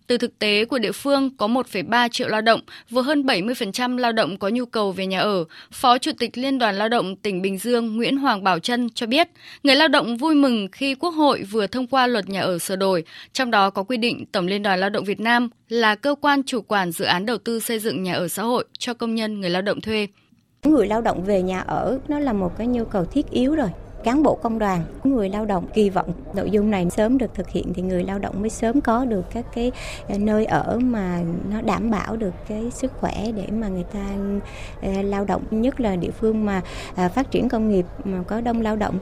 Từ 0.09 0.17
thực 0.17 0.39
tế 0.39 0.65
của 0.65 0.79
địa 0.79 0.91
phương 0.91 1.29
có 1.37 1.47
1,3 1.47 2.09
triệu 2.09 2.27
lao 2.27 2.41
động, 2.41 2.61
vừa 2.89 3.01
hơn 3.01 3.23
70% 3.23 3.97
lao 3.97 4.11
động 4.11 4.37
có 4.37 4.49
nhu 4.49 4.65
cầu 4.65 4.91
về 4.91 5.05
nhà 5.05 5.19
ở, 5.19 5.45
Phó 5.71 5.97
Chủ 5.97 6.11
tịch 6.19 6.37
Liên 6.37 6.59
đoàn 6.59 6.75
Lao 6.75 6.89
động 6.89 7.15
tỉnh 7.15 7.41
Bình 7.41 7.57
Dương 7.57 7.97
Nguyễn 7.97 8.17
Hoàng 8.17 8.43
Bảo 8.43 8.59
Trân 8.59 8.89
cho 8.89 9.07
biết, 9.07 9.29
người 9.63 9.75
lao 9.75 9.87
động 9.87 10.17
vui 10.17 10.35
mừng 10.35 10.67
khi 10.71 10.95
Quốc 10.95 11.09
hội 11.09 11.43
vừa 11.43 11.67
thông 11.67 11.87
qua 11.87 12.07
luật 12.07 12.29
nhà 12.29 12.41
ở 12.41 12.59
sửa 12.59 12.75
đổi, 12.75 13.03
trong 13.33 13.51
đó 13.51 13.69
có 13.69 13.83
quy 13.83 13.97
định 13.97 14.25
Tổng 14.31 14.47
Liên 14.47 14.63
đoàn 14.63 14.79
Lao 14.79 14.89
động 14.89 15.03
Việt 15.03 15.19
Nam 15.19 15.49
là 15.69 15.95
cơ 15.95 16.15
quan 16.21 16.43
chủ 16.43 16.61
quản 16.61 16.91
dự 16.91 17.05
án 17.05 17.25
đầu 17.25 17.37
tư 17.37 17.59
xây 17.59 17.79
dựng 17.79 18.03
nhà 18.03 18.13
ở 18.13 18.27
xã 18.27 18.43
hội 18.43 18.65
cho 18.77 18.93
công 18.93 19.15
nhân 19.15 19.41
người 19.41 19.49
lao 19.49 19.61
động 19.61 19.81
thuê. 19.81 20.07
Người 20.63 20.87
lao 20.87 21.01
động 21.01 21.23
về 21.23 21.41
nhà 21.41 21.59
ở 21.59 21.99
nó 22.07 22.19
là 22.19 22.33
một 22.33 22.57
cái 22.57 22.67
nhu 22.67 22.85
cầu 22.85 23.05
thiết 23.05 23.29
yếu 23.31 23.55
rồi 23.55 23.69
cán 24.03 24.23
bộ 24.23 24.35
công 24.35 24.59
đoàn 24.59 24.83
người 25.03 25.29
lao 25.29 25.45
động. 25.45 25.67
Kỳ 25.73 25.89
vọng 25.89 26.13
nội 26.33 26.49
dung 26.51 26.71
này 26.71 26.89
sớm 26.89 27.17
được 27.17 27.35
thực 27.35 27.49
hiện 27.49 27.73
thì 27.75 27.81
người 27.81 28.03
lao 28.03 28.19
động 28.19 28.41
mới 28.41 28.49
sớm 28.49 28.81
có 28.81 29.05
được 29.05 29.25
các 29.33 29.45
cái 29.55 29.71
ờ, 30.07 30.17
nơi 30.17 30.45
ở 30.45 30.79
mà 30.83 31.21
nó 31.49 31.61
đảm 31.61 31.91
bảo 31.91 32.17
được 32.17 32.33
cái 32.47 32.71
sức 32.71 32.91
khỏe 32.99 33.31
để 33.35 33.47
mà 33.51 33.67
người 33.67 33.85
ta 33.93 34.05
ờ, 34.81 35.01
lao 35.01 35.25
động 35.25 35.43
nhất 35.51 35.81
là 35.81 35.95
địa 35.95 36.11
phương 36.11 36.45
mà 36.45 36.61
ờ, 36.95 37.09
phát 37.09 37.31
triển 37.31 37.49
công 37.49 37.69
nghiệp 37.69 37.85
mà 38.03 38.23
có 38.27 38.41
đông 38.41 38.61
lao 38.61 38.75
động. 38.75 38.99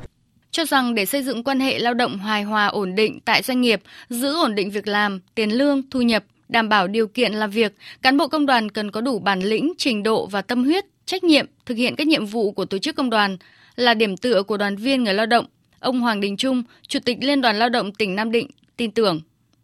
Cho 0.52 0.66
rằng 0.66 0.96
để 0.96 1.06
xây 1.06 1.24
dựng 1.24 1.44
quan 1.44 1.60
hệ 1.60 1.80
lao 1.80 1.94
động 1.94 2.18
hài 2.18 2.44
hòa 2.44 2.68
ổn 2.68 2.96
định 2.96 3.20
tại 3.26 3.42
doanh 3.42 3.62
nghiệp, 3.62 3.82
giữ 4.10 4.34
ổn 4.34 4.56
định 4.56 4.72
việc 4.72 4.88
làm, 4.88 5.20
tiền 5.36 5.50
lương, 5.50 5.90
thu 5.90 6.02
nhập, 6.02 6.24
đảm 6.50 6.70
bảo 6.70 6.88
điều 6.88 7.08
kiện 7.08 7.34
làm 7.34 7.52
việc, 7.52 7.76
cán 8.02 8.18
bộ 8.18 8.28
công 8.28 8.46
đoàn 8.46 8.72
cần 8.72 8.92
có 8.92 9.02
đủ 9.02 9.20
bản 9.20 9.40
lĩnh, 9.40 9.74
trình 9.78 10.04
độ 10.04 10.26
và 10.26 10.42
tâm 10.42 10.64
huyết, 10.64 10.86
trách 11.06 11.24
nhiệm 11.24 11.46
thực 11.66 11.78
hiện 11.78 11.96
các 11.96 12.08
nhiệm 12.08 12.26
vụ 12.26 12.52
của 12.52 12.66
tổ 12.66 12.78
chức 12.78 12.96
công 12.96 13.10
đoàn, 13.10 13.38
là 13.78 13.94
điểm 13.94 14.18
tựa 14.18 14.44
của 14.44 14.58
đoàn 14.58 14.76
viên 14.76 15.04
người 15.04 15.14
lao 15.14 15.26
động. 15.26 15.46
Ông 15.80 16.02
Hoàng 16.02 16.20
Đình 16.20 16.38
Trung, 16.38 16.64
Chủ 16.88 17.00
tịch 17.06 17.18
Liên 17.22 17.42
đoàn 17.42 17.56
Lao 17.56 17.70
động 17.70 17.92
tỉnh 17.92 18.16
Nam 18.16 18.32
Định 18.32 18.50
tin 18.78 18.92
tưởng 18.92 19.22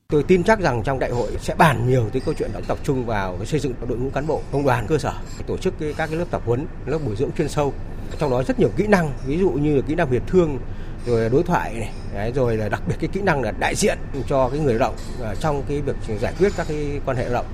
Tôi 0.08 0.24
tin 0.24 0.44
chắc 0.44 0.60
rằng 0.60 0.84
trong 0.84 1.00
đại 1.00 1.12
hội 1.12 1.32
sẽ 1.40 1.56
bàn 1.56 1.90
nhiều 1.90 2.10
tới 2.14 2.22
câu 2.26 2.34
chuyện 2.38 2.50
đó 2.54 2.60
tập 2.68 2.78
trung 2.84 3.06
vào 3.06 3.46
xây 3.46 3.60
dựng 3.60 3.74
đội 3.90 3.98
ngũ 3.98 4.10
cán 4.10 4.28
bộ 4.28 4.42
công 4.52 4.66
đoàn 4.66 4.86
cơ 4.88 4.98
sở, 4.98 5.14
tổ 5.48 5.58
chức 5.58 5.74
các 5.80 6.08
cái 6.08 6.16
lớp 6.16 6.26
tập 6.32 6.42
huấn, 6.46 6.66
lớp 6.86 7.00
bồi 7.06 7.16
dưỡng 7.16 7.32
chuyên 7.38 7.50
sâu. 7.50 7.74
Trong 8.20 8.32
đó 8.32 8.44
rất 8.44 8.60
nhiều 8.60 8.70
kỹ 8.78 8.88
năng, 8.88 9.14
ví 9.26 9.38
dụ 9.38 9.50
như 9.50 9.82
kỹ 9.88 9.96
năng 9.96 10.10
việt 10.10 10.22
thương, 10.28 10.58
rồi 11.06 11.30
đối 11.30 11.44
thoại 11.44 11.74
này, 11.74 11.92
đấy, 12.14 12.32
rồi 12.36 12.58
là 12.58 12.70
đặc 12.70 12.82
biệt 12.88 12.96
cái 13.00 13.10
kỹ 13.14 13.22
năng 13.22 13.42
là 13.42 13.52
đại 13.60 13.76
diện 13.76 13.98
cho 14.30 14.50
cái 14.50 14.60
người 14.60 14.74
lao 14.74 14.90
động 14.90 14.96
à, 15.24 15.36
trong 15.40 15.64
cái 15.70 15.82
việc 15.82 15.96
giải 16.22 16.34
quyết 16.40 16.52
các 16.58 16.68
cái 16.70 17.02
quan 17.06 17.18
hệ 17.18 17.24
lao 17.24 17.34
động. 17.34 17.46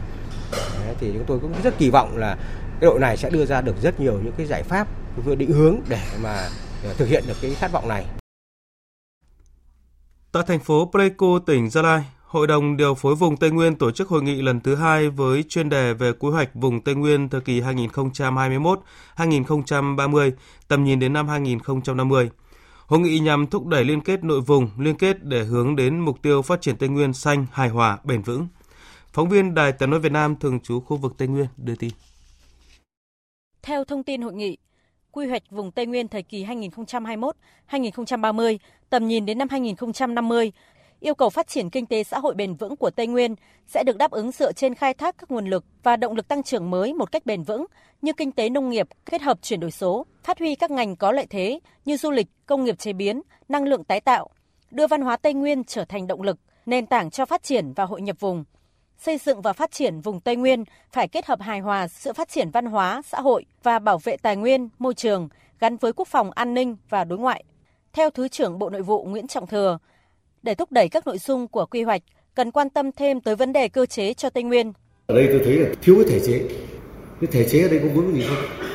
Đấy, 0.86 0.96
thì 1.00 1.12
chúng 1.14 1.26
tôi 1.28 1.40
cũng 1.40 1.54
rất 1.64 1.78
kỳ 1.78 1.90
vọng 1.90 2.18
là 2.18 2.36
cái 2.82 2.90
đội 2.90 3.00
này 3.00 3.18
sẽ 3.18 3.30
đưa 3.30 3.46
ra 3.46 3.62
được 3.62 3.76
rất 3.82 4.00
nhiều 4.00 4.20
những 4.24 4.34
cái 4.38 4.46
giải 4.46 4.64
pháp 4.64 4.88
vừa 5.20 5.36
định 5.36 5.52
hướng 5.52 5.78
để 5.90 6.02
mà 6.24 6.50
ờ, 6.84 6.94
thực 6.94 7.06
hiện 7.06 7.24
được 7.28 7.36
cái 7.42 7.54
khát 7.54 7.72
vọng 7.72 7.88
này. 7.88 8.06
Tại 10.32 10.44
thành 10.48 10.60
phố 10.60 10.90
Pleiku, 10.92 11.40
tỉnh 11.40 11.70
Gia 11.70 11.82
Lai, 11.82 12.04
Hội 12.30 12.48
đồng 12.48 12.78
điều 12.78 12.96
phối 12.96 13.16
vùng 13.16 13.38
Tây 13.38 13.52
Nguyên 13.52 13.76
tổ 13.76 13.92
chức 13.92 14.10
hội 14.10 14.24
nghị 14.24 14.42
lần 14.42 14.62
thứ 14.62 14.76
hai 14.76 15.10
với 15.10 15.44
chuyên 15.44 15.70
đề 15.70 15.94
về 15.94 16.14
quy 16.14 16.30
hoạch 16.30 16.50
vùng 16.54 16.82
Tây 16.82 16.96
Nguyên 16.96 17.30
thời 17.30 17.42
kỳ 17.42 17.62
2021-2030, 17.62 20.32
tầm 20.68 20.84
nhìn 20.84 21.00
đến 21.00 21.14
năm 21.14 21.28
2050. 21.28 22.30
Hội 22.86 23.00
nghị 23.00 23.20
nhằm 23.20 23.48
thúc 23.48 23.68
đẩy 23.68 23.84
liên 23.84 24.02
kết 24.02 24.24
nội 24.24 24.42
vùng, 24.42 24.70
liên 24.78 24.96
kết 24.96 25.24
để 25.24 25.44
hướng 25.44 25.76
đến 25.76 26.00
mục 26.00 26.22
tiêu 26.22 26.42
phát 26.42 26.62
triển 26.62 26.78
Tây 26.78 26.90
Nguyên 26.90 27.14
xanh, 27.14 27.46
hài 27.52 27.70
hòa, 27.70 27.98
bền 28.04 28.22
vững. 28.22 28.48
Phóng 29.14 29.30
viên 29.30 29.54
Đài 29.54 29.72
Tiếng 29.72 29.90
nói 29.90 30.00
Việt 30.00 30.12
Nam 30.12 30.36
thường 30.36 30.60
trú 30.60 30.80
khu 30.80 30.98
vực 30.98 31.14
Tây 31.18 31.28
Nguyên 31.28 31.48
đưa 31.58 31.76
tin. 31.76 31.92
Theo 33.62 33.84
thông 33.84 34.04
tin 34.04 34.22
hội 34.22 34.34
nghị, 34.34 34.58
quy 35.12 35.28
hoạch 35.28 35.44
vùng 35.50 35.72
Tây 35.72 35.86
Nguyên 35.86 36.08
thời 36.08 36.24
kỳ 36.24 36.46
2021-2030, 36.46 38.58
tầm 38.90 39.08
nhìn 39.08 39.26
đến 39.26 39.38
năm 39.38 39.48
2050, 39.52 40.52
yêu 41.00 41.16
cầu 41.16 41.30
phát 41.30 41.48
triển 41.48 41.70
kinh 41.70 41.86
tế 41.86 42.04
xã 42.04 42.20
hội 42.20 42.36
bền 42.36 42.56
vững 42.56 42.76
của 42.76 42.90
Tây 42.90 43.08
Nguyên 43.08 43.36
sẽ 43.68 43.84
được 43.84 43.98
đáp 43.98 44.12
ứng 44.12 44.32
dựa 44.32 44.52
trên 44.52 44.76
khai 44.76 44.94
thác 44.94 45.18
các 45.18 45.32
nguồn 45.32 45.46
lực 45.46 45.66
và 45.84 45.96
động 45.96 46.16
lực 46.16 46.28
tăng 46.28 46.44
trưởng 46.44 46.70
mới 46.70 46.94
một 46.94 47.12
cách 47.12 47.26
bền 47.26 47.44
vững 47.44 47.66
như 48.02 48.14
kinh 48.14 48.32
tế 48.32 48.50
nông 48.50 48.70
nghiệp 48.70 48.88
kết 49.06 49.22
hợp 49.22 49.40
chuyển 49.42 49.60
đổi 49.60 49.72
số, 49.72 50.06
phát 50.24 50.40
huy 50.40 50.56
các 50.56 50.72
ngành 50.72 50.96
có 50.96 51.12
lợi 51.12 51.28
thế 51.30 51.60
như 51.86 51.98
du 51.98 52.12
lịch, 52.12 52.28
công 52.46 52.64
nghiệp 52.64 52.80
chế 52.80 52.94
biến, 52.94 53.22
năng 53.50 53.64
lượng 53.64 53.84
tái 53.84 54.02
tạo, 54.02 54.30
đưa 54.72 54.88
văn 54.88 55.02
hóa 55.02 55.18
Tây 55.18 55.34
Nguyên 55.34 55.64
trở 55.64 55.86
thành 55.86 56.08
động 56.08 56.22
lực, 56.22 56.38
nền 56.66 56.86
tảng 56.86 57.10
cho 57.10 57.26
phát 57.26 57.44
triển 57.44 57.74
và 57.74 57.86
hội 57.86 58.02
nhập 58.02 58.20
vùng. 58.20 58.44
Xây 59.06 59.18
dựng 59.18 59.42
và 59.42 59.54
phát 59.54 59.72
triển 59.72 60.02
vùng 60.02 60.20
Tây 60.20 60.36
Nguyên 60.36 60.64
phải 60.92 61.08
kết 61.08 61.26
hợp 61.26 61.42
hài 61.42 61.60
hòa 61.60 61.88
sự 61.88 62.14
phát 62.14 62.30
triển 62.30 62.52
văn 62.52 62.66
hóa, 62.66 63.02
xã 63.06 63.22
hội 63.22 63.46
và 63.64 63.80
bảo 63.80 63.98
vệ 63.98 64.18
tài 64.18 64.36
nguyên, 64.36 64.70
môi 64.80 64.94
trường 64.94 65.30
gắn 65.60 65.78
với 65.78 65.94
quốc 65.94 66.08
phòng 66.08 66.32
an 66.32 66.54
ninh 66.54 66.78
và 66.90 67.04
đối 67.04 67.20
ngoại. 67.20 67.44
Theo 67.94 68.10
Thứ 68.10 68.28
trưởng 68.28 68.60
Bộ 68.60 68.70
Nội 68.70 68.82
vụ 68.82 69.04
Nguyễn 69.04 69.28
Trọng 69.28 69.48
Thừa, 69.48 69.78
để 70.44 70.56
thúc 70.56 70.72
đẩy 70.72 70.90
các 70.90 71.08
nội 71.08 71.18
dung 71.18 71.48
của 71.48 71.66
quy 71.66 71.84
hoạch, 71.84 72.02
cần 72.36 72.52
quan 72.52 72.70
tâm 72.70 72.92
thêm 72.92 73.22
tới 73.22 73.36
vấn 73.36 73.54
đề 73.54 73.68
cơ 73.68 73.86
chế 73.86 74.14
cho 74.14 74.30
Tây 74.30 74.44
Nguyên. 74.44 74.74
Ở 75.08 75.16
đây 75.16 75.28
tôi 75.30 75.42
thấy 75.46 75.54
là 75.54 75.70
thiếu 75.82 75.96
cái 75.96 76.06
thể 76.10 76.28
chế. 76.28 76.42
Cái 77.22 77.28
thể 77.32 77.50
chế 77.50 77.62
ở 77.62 77.68
đây 77.68 77.80
có 77.80 77.88
vướng 77.94 78.16
gì 78.16 78.24
không? 78.28 78.68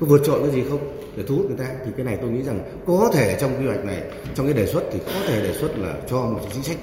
Có 0.00 0.06
vượt 0.06 0.20
trội 0.26 0.40
cái 0.42 0.50
gì 0.50 0.62
không? 0.70 0.96
Để 1.16 1.22
thu 1.28 1.36
hút 1.36 1.46
người 1.46 1.58
ta 1.58 1.74
thì 1.84 1.90
cái 1.96 2.06
này 2.06 2.18
tôi 2.20 2.30
nghĩ 2.30 2.42
rằng 2.42 2.60
có 2.86 3.10
thể 3.14 3.38
trong 3.40 3.58
quy 3.58 3.66
hoạch 3.66 3.84
này, 3.84 4.02
trong 4.34 4.46
cái 4.46 4.54
đề 4.54 4.66
xuất 4.66 4.82
thì 4.92 4.98
có 5.06 5.20
thể 5.26 5.42
đề 5.42 5.54
xuất 5.60 5.78
là 5.78 5.94
cho 6.08 6.16
một 6.16 6.40
chính 6.52 6.62
sách 6.62 6.76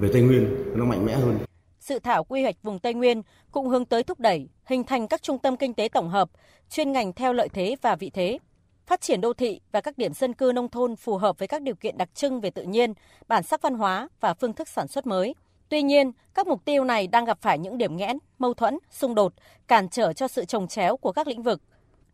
về 0.00 0.08
Tây 0.12 0.22
Nguyên 0.22 0.72
nó 0.74 0.84
mạnh 0.84 1.06
mẽ 1.06 1.14
hơn. 1.14 1.38
Sự 1.80 1.98
thảo 1.98 2.24
quy 2.24 2.42
hoạch 2.42 2.62
vùng 2.62 2.78
Tây 2.78 2.94
Nguyên 2.94 3.22
cũng 3.50 3.68
hướng 3.68 3.84
tới 3.84 4.02
thúc 4.02 4.20
đẩy 4.20 4.48
hình 4.64 4.84
thành 4.84 5.08
các 5.08 5.22
trung 5.22 5.38
tâm 5.38 5.56
kinh 5.56 5.74
tế 5.74 5.88
tổng 5.88 6.08
hợp, 6.08 6.30
chuyên 6.70 6.92
ngành 6.92 7.12
theo 7.12 7.32
lợi 7.32 7.48
thế 7.48 7.76
và 7.82 7.96
vị 7.96 8.10
thế, 8.10 8.38
phát 8.86 9.00
triển 9.00 9.20
đô 9.20 9.32
thị 9.32 9.60
và 9.72 9.80
các 9.80 9.98
điểm 9.98 10.14
dân 10.14 10.34
cư 10.34 10.52
nông 10.54 10.68
thôn 10.68 10.96
phù 10.96 11.16
hợp 11.16 11.38
với 11.38 11.48
các 11.48 11.62
điều 11.62 11.74
kiện 11.74 11.98
đặc 11.98 12.08
trưng 12.14 12.40
về 12.40 12.50
tự 12.50 12.62
nhiên, 12.62 12.94
bản 13.28 13.42
sắc 13.42 13.62
văn 13.62 13.74
hóa 13.74 14.08
và 14.20 14.34
phương 14.34 14.52
thức 14.52 14.68
sản 14.68 14.88
xuất 14.88 15.06
mới. 15.06 15.34
Tuy 15.68 15.82
nhiên, 15.82 16.12
các 16.34 16.46
mục 16.46 16.64
tiêu 16.64 16.84
này 16.84 17.06
đang 17.06 17.24
gặp 17.24 17.38
phải 17.40 17.58
những 17.58 17.78
điểm 17.78 17.96
nghẽn, 17.96 18.18
mâu 18.38 18.54
thuẫn, 18.54 18.78
xung 18.90 19.14
đột, 19.14 19.32
cản 19.68 19.88
trở 19.88 20.12
cho 20.12 20.28
sự 20.28 20.44
trồng 20.44 20.68
chéo 20.68 20.96
của 20.96 21.12
các 21.12 21.26
lĩnh 21.26 21.42
vực. 21.42 21.62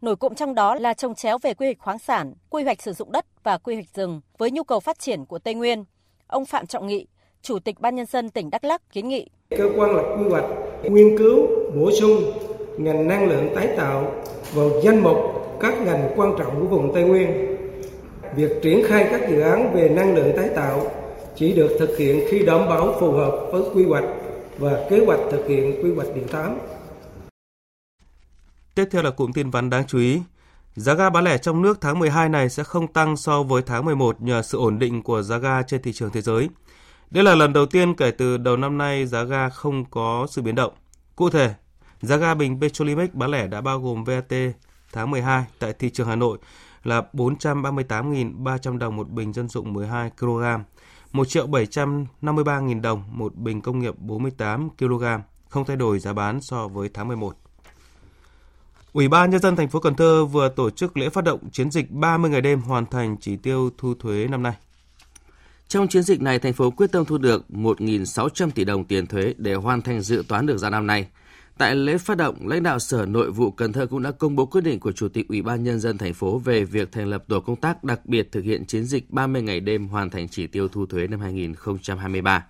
Nổi 0.00 0.16
cụm 0.16 0.34
trong 0.34 0.54
đó 0.54 0.74
là 0.74 0.94
trồng 0.94 1.14
chéo 1.14 1.38
về 1.38 1.54
quy 1.54 1.66
hoạch 1.66 1.78
khoáng 1.78 1.98
sản, 1.98 2.34
quy 2.50 2.62
hoạch 2.62 2.82
sử 2.82 2.92
dụng 2.92 3.12
đất 3.12 3.26
và 3.42 3.58
quy 3.58 3.74
hoạch 3.74 3.94
rừng 3.94 4.20
với 4.38 4.50
nhu 4.50 4.62
cầu 4.62 4.80
phát 4.80 4.98
triển 4.98 5.24
của 5.24 5.38
Tây 5.38 5.54
Nguyên. 5.54 5.84
Ông 6.26 6.44
Phạm 6.44 6.66
Trọng 6.66 6.86
Nghị, 6.86 7.06
Chủ 7.46 7.58
tịch 7.58 7.80
Ban 7.80 7.94
Nhân 7.94 8.06
dân 8.06 8.30
tỉnh 8.30 8.50
Đắk 8.50 8.64
Lắk 8.64 8.92
kiến 8.92 9.08
nghị. 9.08 9.26
Cơ 9.50 9.68
quan 9.76 9.96
lập 9.96 10.04
quy 10.18 10.30
hoạch 10.30 10.44
nghiên 10.82 11.18
cứu 11.18 11.46
bổ 11.74 11.90
sung 12.00 12.32
ngành 12.78 13.08
năng 13.08 13.28
lượng 13.28 13.52
tái 13.54 13.68
tạo 13.76 14.12
vào 14.54 14.70
danh 14.84 15.02
mục 15.02 15.16
các 15.60 15.80
ngành 15.80 16.12
quan 16.16 16.34
trọng 16.38 16.60
của 16.60 16.66
vùng 16.66 16.94
Tây 16.94 17.04
Nguyên. 17.04 17.56
Việc 18.36 18.62
triển 18.62 18.82
khai 18.86 19.08
các 19.10 19.30
dự 19.30 19.40
án 19.40 19.74
về 19.74 19.88
năng 19.88 20.14
lượng 20.14 20.36
tái 20.36 20.48
tạo 20.56 20.90
chỉ 21.36 21.52
được 21.52 21.76
thực 21.78 21.98
hiện 21.98 22.26
khi 22.30 22.38
đảm 22.46 22.68
bảo 22.68 22.96
phù 23.00 23.12
hợp 23.12 23.48
với 23.52 23.62
quy 23.74 23.84
hoạch 23.84 24.04
và 24.58 24.86
kế 24.90 25.04
hoạch 25.06 25.20
thực 25.30 25.46
hiện 25.48 25.82
quy 25.82 25.94
hoạch 25.94 26.08
điện 26.14 26.26
8. 26.32 26.58
Tiếp 28.74 28.84
theo 28.90 29.02
là 29.02 29.10
cụm 29.10 29.32
tin 29.32 29.50
vắn 29.50 29.70
đáng 29.70 29.84
chú 29.86 29.98
ý. 29.98 30.20
Giá 30.74 30.94
ga 30.94 31.10
bán 31.10 31.24
lẻ 31.24 31.38
trong 31.38 31.62
nước 31.62 31.80
tháng 31.80 31.98
12 31.98 32.28
này 32.28 32.48
sẽ 32.48 32.62
không 32.62 32.92
tăng 32.92 33.16
so 33.16 33.42
với 33.42 33.62
tháng 33.62 33.84
11 33.84 34.22
nhờ 34.22 34.42
sự 34.42 34.58
ổn 34.58 34.78
định 34.78 35.02
của 35.02 35.22
giá 35.22 35.38
ga 35.38 35.62
trên 35.62 35.82
thị 35.82 35.92
trường 35.92 36.10
thế 36.10 36.20
giới. 36.20 36.48
Đây 37.10 37.24
là 37.24 37.34
lần 37.34 37.52
đầu 37.52 37.66
tiên 37.66 37.94
kể 37.94 38.10
từ 38.10 38.36
đầu 38.36 38.56
năm 38.56 38.78
nay 38.78 39.06
giá 39.06 39.22
ga 39.22 39.48
không 39.48 39.84
có 39.84 40.26
sự 40.30 40.42
biến 40.42 40.54
động. 40.54 40.72
Cụ 41.16 41.30
thể, 41.30 41.54
giá 42.00 42.16
ga 42.16 42.34
bình 42.34 42.60
Petrolimex 42.60 43.10
bán 43.12 43.30
lẻ 43.30 43.46
đã 43.46 43.60
bao 43.60 43.80
gồm 43.80 44.04
VAT 44.04 44.32
tháng 44.92 45.10
12 45.10 45.44
tại 45.58 45.72
thị 45.72 45.90
trường 45.90 46.08
Hà 46.08 46.16
Nội 46.16 46.38
là 46.84 47.02
438.300 47.12 48.78
đồng 48.78 48.96
một 48.96 49.10
bình 49.10 49.32
dân 49.32 49.48
dụng 49.48 49.72
12 49.72 50.10
kg, 50.18 50.42
1 51.12 51.28
triệu 51.28 51.46
753.000 51.46 52.80
đồng 52.80 53.04
một 53.10 53.36
bình 53.36 53.60
công 53.60 53.78
nghiệp 53.78 53.94
48 53.98 54.70
kg, 54.70 55.04
không 55.48 55.64
thay 55.64 55.76
đổi 55.76 55.98
giá 55.98 56.12
bán 56.12 56.40
so 56.40 56.68
với 56.68 56.90
tháng 56.94 57.08
11. 57.08 57.36
Ủy 58.92 59.08
ban 59.08 59.30
nhân 59.30 59.40
dân 59.40 59.56
thành 59.56 59.68
phố 59.68 59.80
Cần 59.80 59.94
Thơ 59.94 60.24
vừa 60.24 60.48
tổ 60.48 60.70
chức 60.70 60.96
lễ 60.96 61.08
phát 61.08 61.24
động 61.24 61.50
chiến 61.50 61.70
dịch 61.70 61.90
30 61.90 62.30
ngày 62.30 62.40
đêm 62.40 62.60
hoàn 62.60 62.86
thành 62.86 63.16
chỉ 63.20 63.36
tiêu 63.36 63.70
thu 63.78 63.94
thuế 63.94 64.26
năm 64.28 64.42
nay. 64.42 64.54
Trong 65.68 65.88
chiến 65.88 66.02
dịch 66.02 66.22
này, 66.22 66.38
thành 66.38 66.52
phố 66.52 66.70
quyết 66.70 66.92
tâm 66.92 67.04
thu 67.04 67.18
được 67.18 67.44
1.600 67.48 68.50
tỷ 68.50 68.64
đồng 68.64 68.84
tiền 68.84 69.06
thuế 69.06 69.34
để 69.38 69.54
hoàn 69.54 69.82
thành 69.82 70.00
dự 70.00 70.24
toán 70.28 70.46
được 70.46 70.58
ra 70.58 70.70
năm 70.70 70.86
nay. 70.86 71.06
Tại 71.58 71.74
lễ 71.74 71.98
phát 71.98 72.16
động, 72.16 72.48
lãnh 72.48 72.62
đạo 72.62 72.78
Sở 72.78 73.06
Nội 73.06 73.30
vụ 73.30 73.50
Cần 73.50 73.72
Thơ 73.72 73.86
cũng 73.86 74.02
đã 74.02 74.10
công 74.10 74.36
bố 74.36 74.46
quyết 74.46 74.60
định 74.60 74.80
của 74.80 74.92
Chủ 74.92 75.08
tịch 75.08 75.28
Ủy 75.28 75.42
ban 75.42 75.64
nhân 75.64 75.80
dân 75.80 75.98
thành 75.98 76.14
phố 76.14 76.38
về 76.38 76.64
việc 76.64 76.92
thành 76.92 77.06
lập 77.06 77.24
tổ 77.28 77.40
công 77.40 77.56
tác 77.56 77.84
đặc 77.84 78.06
biệt 78.06 78.32
thực 78.32 78.44
hiện 78.44 78.66
chiến 78.66 78.84
dịch 78.84 79.10
30 79.10 79.42
ngày 79.42 79.60
đêm 79.60 79.88
hoàn 79.88 80.10
thành 80.10 80.28
chỉ 80.28 80.46
tiêu 80.46 80.68
thu 80.68 80.86
thuế 80.86 81.06
năm 81.06 81.20
2023. 81.20 82.46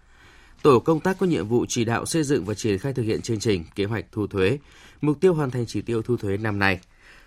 Tổ 0.62 0.78
công 0.78 1.00
tác 1.00 1.18
có 1.18 1.26
nhiệm 1.26 1.48
vụ 1.48 1.66
chỉ 1.68 1.84
đạo 1.84 2.06
xây 2.06 2.22
dựng 2.22 2.44
và 2.44 2.54
triển 2.54 2.78
khai 2.78 2.92
thực 2.92 3.02
hiện 3.02 3.22
chương 3.22 3.38
trình 3.38 3.64
kế 3.74 3.84
hoạch 3.84 4.04
thu 4.12 4.26
thuế, 4.26 4.58
mục 5.00 5.20
tiêu 5.20 5.34
hoàn 5.34 5.50
thành 5.50 5.66
chỉ 5.66 5.80
tiêu 5.82 6.02
thu 6.02 6.16
thuế 6.16 6.36
năm 6.36 6.58
nay. 6.58 6.80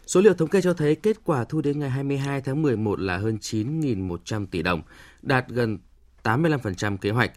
Số 0.08 0.22
liệu 0.22 0.34
thống 0.34 0.50
kê 0.50 0.62
cho 0.62 0.74
thấy 0.74 0.96
kết 0.96 1.18
quả 1.24 1.44
thu 1.44 1.62
đến 1.62 1.80
ngày 1.80 1.90
22 1.90 2.42
tháng 2.42 2.62
11 2.62 3.00
là 3.00 3.18
hơn 3.18 3.38
9.100 3.42 4.46
tỷ 4.46 4.62
đồng, 4.62 4.82
đạt 5.22 5.48
gần 5.48 5.78
85% 6.24 6.98
kế 6.98 7.10
hoạch. 7.10 7.32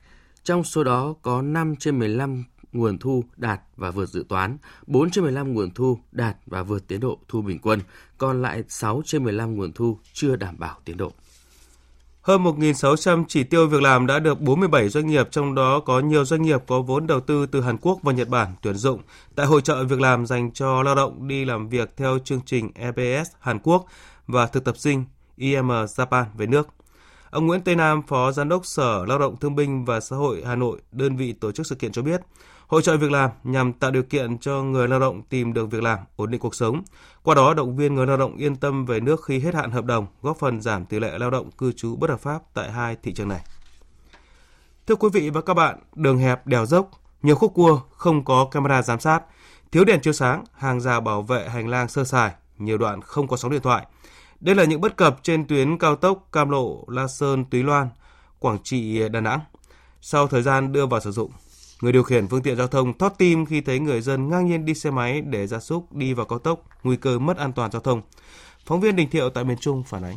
Trong 0.44 0.64
số 0.64 0.84
đó 0.84 1.14
có 1.22 1.42
5 1.42 1.76
trên 1.76 1.98
15 1.98 2.44
nguồn 2.72 2.98
thu 2.98 3.24
đạt 3.36 3.60
và 3.76 3.90
vượt 3.90 4.08
dự 4.08 4.24
toán, 4.28 4.56
4 4.86 5.10
trên 5.10 5.24
15 5.24 5.54
nguồn 5.54 5.70
thu 5.70 5.98
đạt 6.12 6.36
và 6.46 6.62
vượt 6.62 6.88
tiến 6.88 7.00
độ 7.00 7.18
thu 7.28 7.42
bình 7.42 7.58
quân, 7.58 7.80
còn 8.18 8.42
lại 8.42 8.62
6 8.68 9.02
trên 9.04 9.24
15 9.24 9.56
nguồn 9.56 9.72
thu 9.72 9.98
chưa 10.12 10.36
đảm 10.36 10.58
bảo 10.58 10.78
tiến 10.84 10.96
độ. 10.96 11.12
Hơn 12.22 12.44
1.600 12.44 13.24
chỉ 13.28 13.44
tiêu 13.44 13.66
việc 13.66 13.82
làm 13.82 14.06
đã 14.06 14.18
được 14.18 14.40
47 14.40 14.88
doanh 14.88 15.06
nghiệp, 15.06 15.28
trong 15.30 15.54
đó 15.54 15.80
có 15.80 16.00
nhiều 16.00 16.24
doanh 16.24 16.42
nghiệp 16.42 16.62
có 16.66 16.80
vốn 16.82 17.06
đầu 17.06 17.20
tư 17.20 17.46
từ 17.46 17.60
Hàn 17.60 17.76
Quốc 17.76 17.98
và 18.02 18.12
Nhật 18.12 18.28
Bản 18.28 18.54
tuyển 18.62 18.74
dụng 18.74 19.00
tại 19.34 19.46
hội 19.46 19.62
trợ 19.62 19.84
việc 19.84 20.00
làm 20.00 20.26
dành 20.26 20.52
cho 20.52 20.82
lao 20.82 20.94
động 20.94 21.28
đi 21.28 21.44
làm 21.44 21.68
việc 21.68 21.96
theo 21.96 22.18
chương 22.24 22.40
trình 22.46 22.70
EBS 22.74 23.30
Hàn 23.40 23.58
Quốc 23.58 23.86
và 24.26 24.46
thực 24.46 24.64
tập 24.64 24.76
sinh 24.76 25.04
IM 25.36 25.68
Japan 25.68 26.24
về 26.36 26.46
nước. 26.46 26.68
Ông 27.32 27.46
Nguyễn 27.46 27.60
Tây 27.60 27.76
Nam, 27.76 28.02
Phó 28.02 28.32
Giám 28.32 28.48
đốc 28.48 28.66
Sở 28.66 29.04
Lao 29.06 29.18
động 29.18 29.36
Thương 29.36 29.54
binh 29.54 29.84
và 29.84 30.00
Xã 30.00 30.16
hội 30.16 30.42
Hà 30.46 30.56
Nội, 30.56 30.80
đơn 30.92 31.16
vị 31.16 31.32
tổ 31.32 31.52
chức 31.52 31.66
sự 31.66 31.74
kiện 31.74 31.92
cho 31.92 32.02
biết, 32.02 32.20
hội 32.66 32.82
trợ 32.82 32.96
việc 32.96 33.10
làm 33.10 33.30
nhằm 33.44 33.72
tạo 33.72 33.90
điều 33.90 34.02
kiện 34.02 34.38
cho 34.38 34.62
người 34.62 34.88
lao 34.88 35.00
động 35.00 35.22
tìm 35.22 35.52
được 35.52 35.70
việc 35.70 35.82
làm, 35.82 35.98
ổn 36.16 36.30
định 36.30 36.40
cuộc 36.40 36.54
sống. 36.54 36.82
Qua 37.22 37.34
đó 37.34 37.54
động 37.54 37.76
viên 37.76 37.94
người 37.94 38.06
lao 38.06 38.16
động 38.16 38.36
yên 38.36 38.56
tâm 38.56 38.86
về 38.86 39.00
nước 39.00 39.24
khi 39.24 39.38
hết 39.38 39.54
hạn 39.54 39.70
hợp 39.70 39.84
đồng, 39.84 40.06
góp 40.22 40.38
phần 40.38 40.60
giảm 40.60 40.86
tỷ 40.86 41.00
lệ 41.00 41.18
lao 41.18 41.30
động 41.30 41.50
cư 41.50 41.72
trú 41.72 41.96
bất 41.96 42.10
hợp 42.10 42.20
pháp 42.20 42.42
tại 42.54 42.72
hai 42.72 42.96
thị 43.02 43.12
trường 43.12 43.28
này. 43.28 43.44
Thưa 44.86 44.94
quý 44.94 45.08
vị 45.12 45.30
và 45.30 45.40
các 45.40 45.54
bạn, 45.54 45.78
đường 45.94 46.18
hẹp, 46.18 46.46
đèo 46.46 46.66
dốc, 46.66 46.90
nhiều 47.22 47.36
khúc 47.36 47.54
cua, 47.54 47.80
không 47.90 48.24
có 48.24 48.48
camera 48.50 48.82
giám 48.82 49.00
sát, 49.00 49.22
thiếu 49.72 49.84
đèn 49.84 50.00
chiếu 50.00 50.12
sáng, 50.12 50.44
hàng 50.52 50.80
rào 50.80 51.00
bảo 51.00 51.22
vệ 51.22 51.48
hành 51.48 51.68
lang 51.68 51.88
sơ 51.88 52.04
sài, 52.04 52.32
nhiều 52.58 52.78
đoạn 52.78 53.00
không 53.00 53.28
có 53.28 53.36
sóng 53.36 53.50
điện 53.50 53.62
thoại. 53.62 53.86
Đây 54.42 54.54
là 54.54 54.64
những 54.64 54.80
bất 54.80 54.96
cập 54.96 55.18
trên 55.22 55.46
tuyến 55.46 55.78
cao 55.78 55.96
tốc 55.96 56.28
Cam 56.32 56.50
Lộ, 56.50 56.84
La 56.88 57.06
Sơn, 57.06 57.44
Túy 57.44 57.62
Loan, 57.62 57.88
Quảng 58.38 58.58
Trị, 58.62 59.08
Đà 59.08 59.20
Nẵng. 59.20 59.40
Sau 60.00 60.28
thời 60.28 60.42
gian 60.42 60.72
đưa 60.72 60.86
vào 60.86 61.00
sử 61.00 61.12
dụng, 61.12 61.30
Người 61.82 61.92
điều 61.92 62.02
khiển 62.02 62.28
phương 62.28 62.42
tiện 62.42 62.56
giao 62.56 62.66
thông 62.66 62.98
thót 62.98 63.12
tim 63.18 63.46
khi 63.46 63.60
thấy 63.60 63.78
người 63.78 64.00
dân 64.00 64.28
ngang 64.28 64.46
nhiên 64.46 64.64
đi 64.64 64.74
xe 64.74 64.90
máy 64.90 65.20
để 65.20 65.46
gia 65.46 65.58
súc 65.58 65.92
đi 65.92 66.12
vào 66.12 66.26
cao 66.26 66.38
tốc, 66.38 66.64
nguy 66.82 66.96
cơ 66.96 67.18
mất 67.18 67.36
an 67.36 67.52
toàn 67.52 67.70
giao 67.70 67.82
thông. 67.82 68.02
Phóng 68.64 68.80
viên 68.80 68.96
Đình 68.96 69.10
Thiệu 69.10 69.30
tại 69.30 69.44
miền 69.44 69.56
Trung 69.60 69.82
phản 69.86 70.02
ánh. 70.04 70.16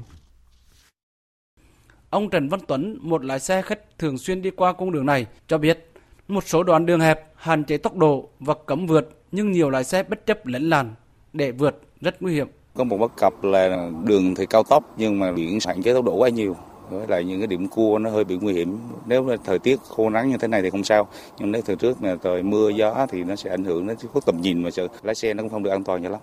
Ông 2.09 2.29
Trần 2.29 2.49
Văn 2.49 2.59
Tuấn, 2.67 2.97
một 3.01 3.25
lái 3.25 3.39
xe 3.39 3.61
khách 3.61 3.99
thường 3.99 4.17
xuyên 4.17 4.41
đi 4.41 4.51
qua 4.51 4.73
cung 4.73 4.91
đường 4.91 5.05
này, 5.05 5.25
cho 5.47 5.57
biết 5.57 5.91
một 6.27 6.43
số 6.47 6.63
đoạn 6.63 6.85
đường 6.85 6.99
hẹp 6.99 7.33
hạn 7.35 7.63
chế 7.63 7.77
tốc 7.77 7.95
độ 7.95 8.29
và 8.39 8.53
cấm 8.65 8.87
vượt, 8.87 9.23
nhưng 9.31 9.51
nhiều 9.51 9.69
lái 9.69 9.83
xe 9.83 10.03
bất 10.03 10.25
chấp 10.25 10.45
lấn 10.45 10.69
làn 10.69 10.95
để 11.33 11.51
vượt 11.51 11.81
rất 12.01 12.21
nguy 12.21 12.33
hiểm. 12.33 12.47
Có 12.75 12.83
một 12.83 12.97
bất 12.97 13.15
cập 13.17 13.43
là 13.43 13.89
đường 14.03 14.35
thì 14.35 14.45
cao 14.45 14.63
tốc 14.63 14.93
nhưng 14.97 15.19
mà 15.19 15.31
biển 15.31 15.59
hạn 15.67 15.81
chế 15.83 15.93
tốc 15.93 16.05
độ 16.05 16.15
quá 16.15 16.29
nhiều. 16.29 16.55
Với 16.89 17.07
lại 17.07 17.23
những 17.23 17.39
cái 17.39 17.47
điểm 17.47 17.67
cua 17.67 17.99
nó 17.99 18.09
hơi 18.09 18.23
bị 18.23 18.37
nguy 18.41 18.53
hiểm. 18.53 18.77
Nếu 19.05 19.29
thời 19.43 19.59
tiết 19.59 19.79
khô 19.81 20.09
nắng 20.09 20.29
như 20.29 20.37
thế 20.37 20.47
này 20.47 20.61
thì 20.61 20.69
không 20.69 20.83
sao. 20.83 21.07
Nhưng 21.39 21.51
nếu 21.51 21.61
thời 21.61 21.75
trước 21.75 22.03
là 22.03 22.15
trời 22.23 22.43
mưa 22.43 22.69
gió 22.69 23.07
thì 23.09 23.23
nó 23.23 23.35
sẽ 23.35 23.49
ảnh 23.49 23.63
hưởng 23.63 23.87
đến 23.87 23.97
có 24.13 24.19
tầm 24.25 24.41
nhìn 24.41 24.63
mà 24.63 24.71
sợ 24.71 24.87
lái 25.03 25.15
xe 25.15 25.33
nó 25.33 25.43
cũng 25.43 25.49
không 25.49 25.63
được 25.63 25.69
an 25.69 25.83
toàn 25.83 26.03
cho 26.03 26.09
lắm. 26.09 26.21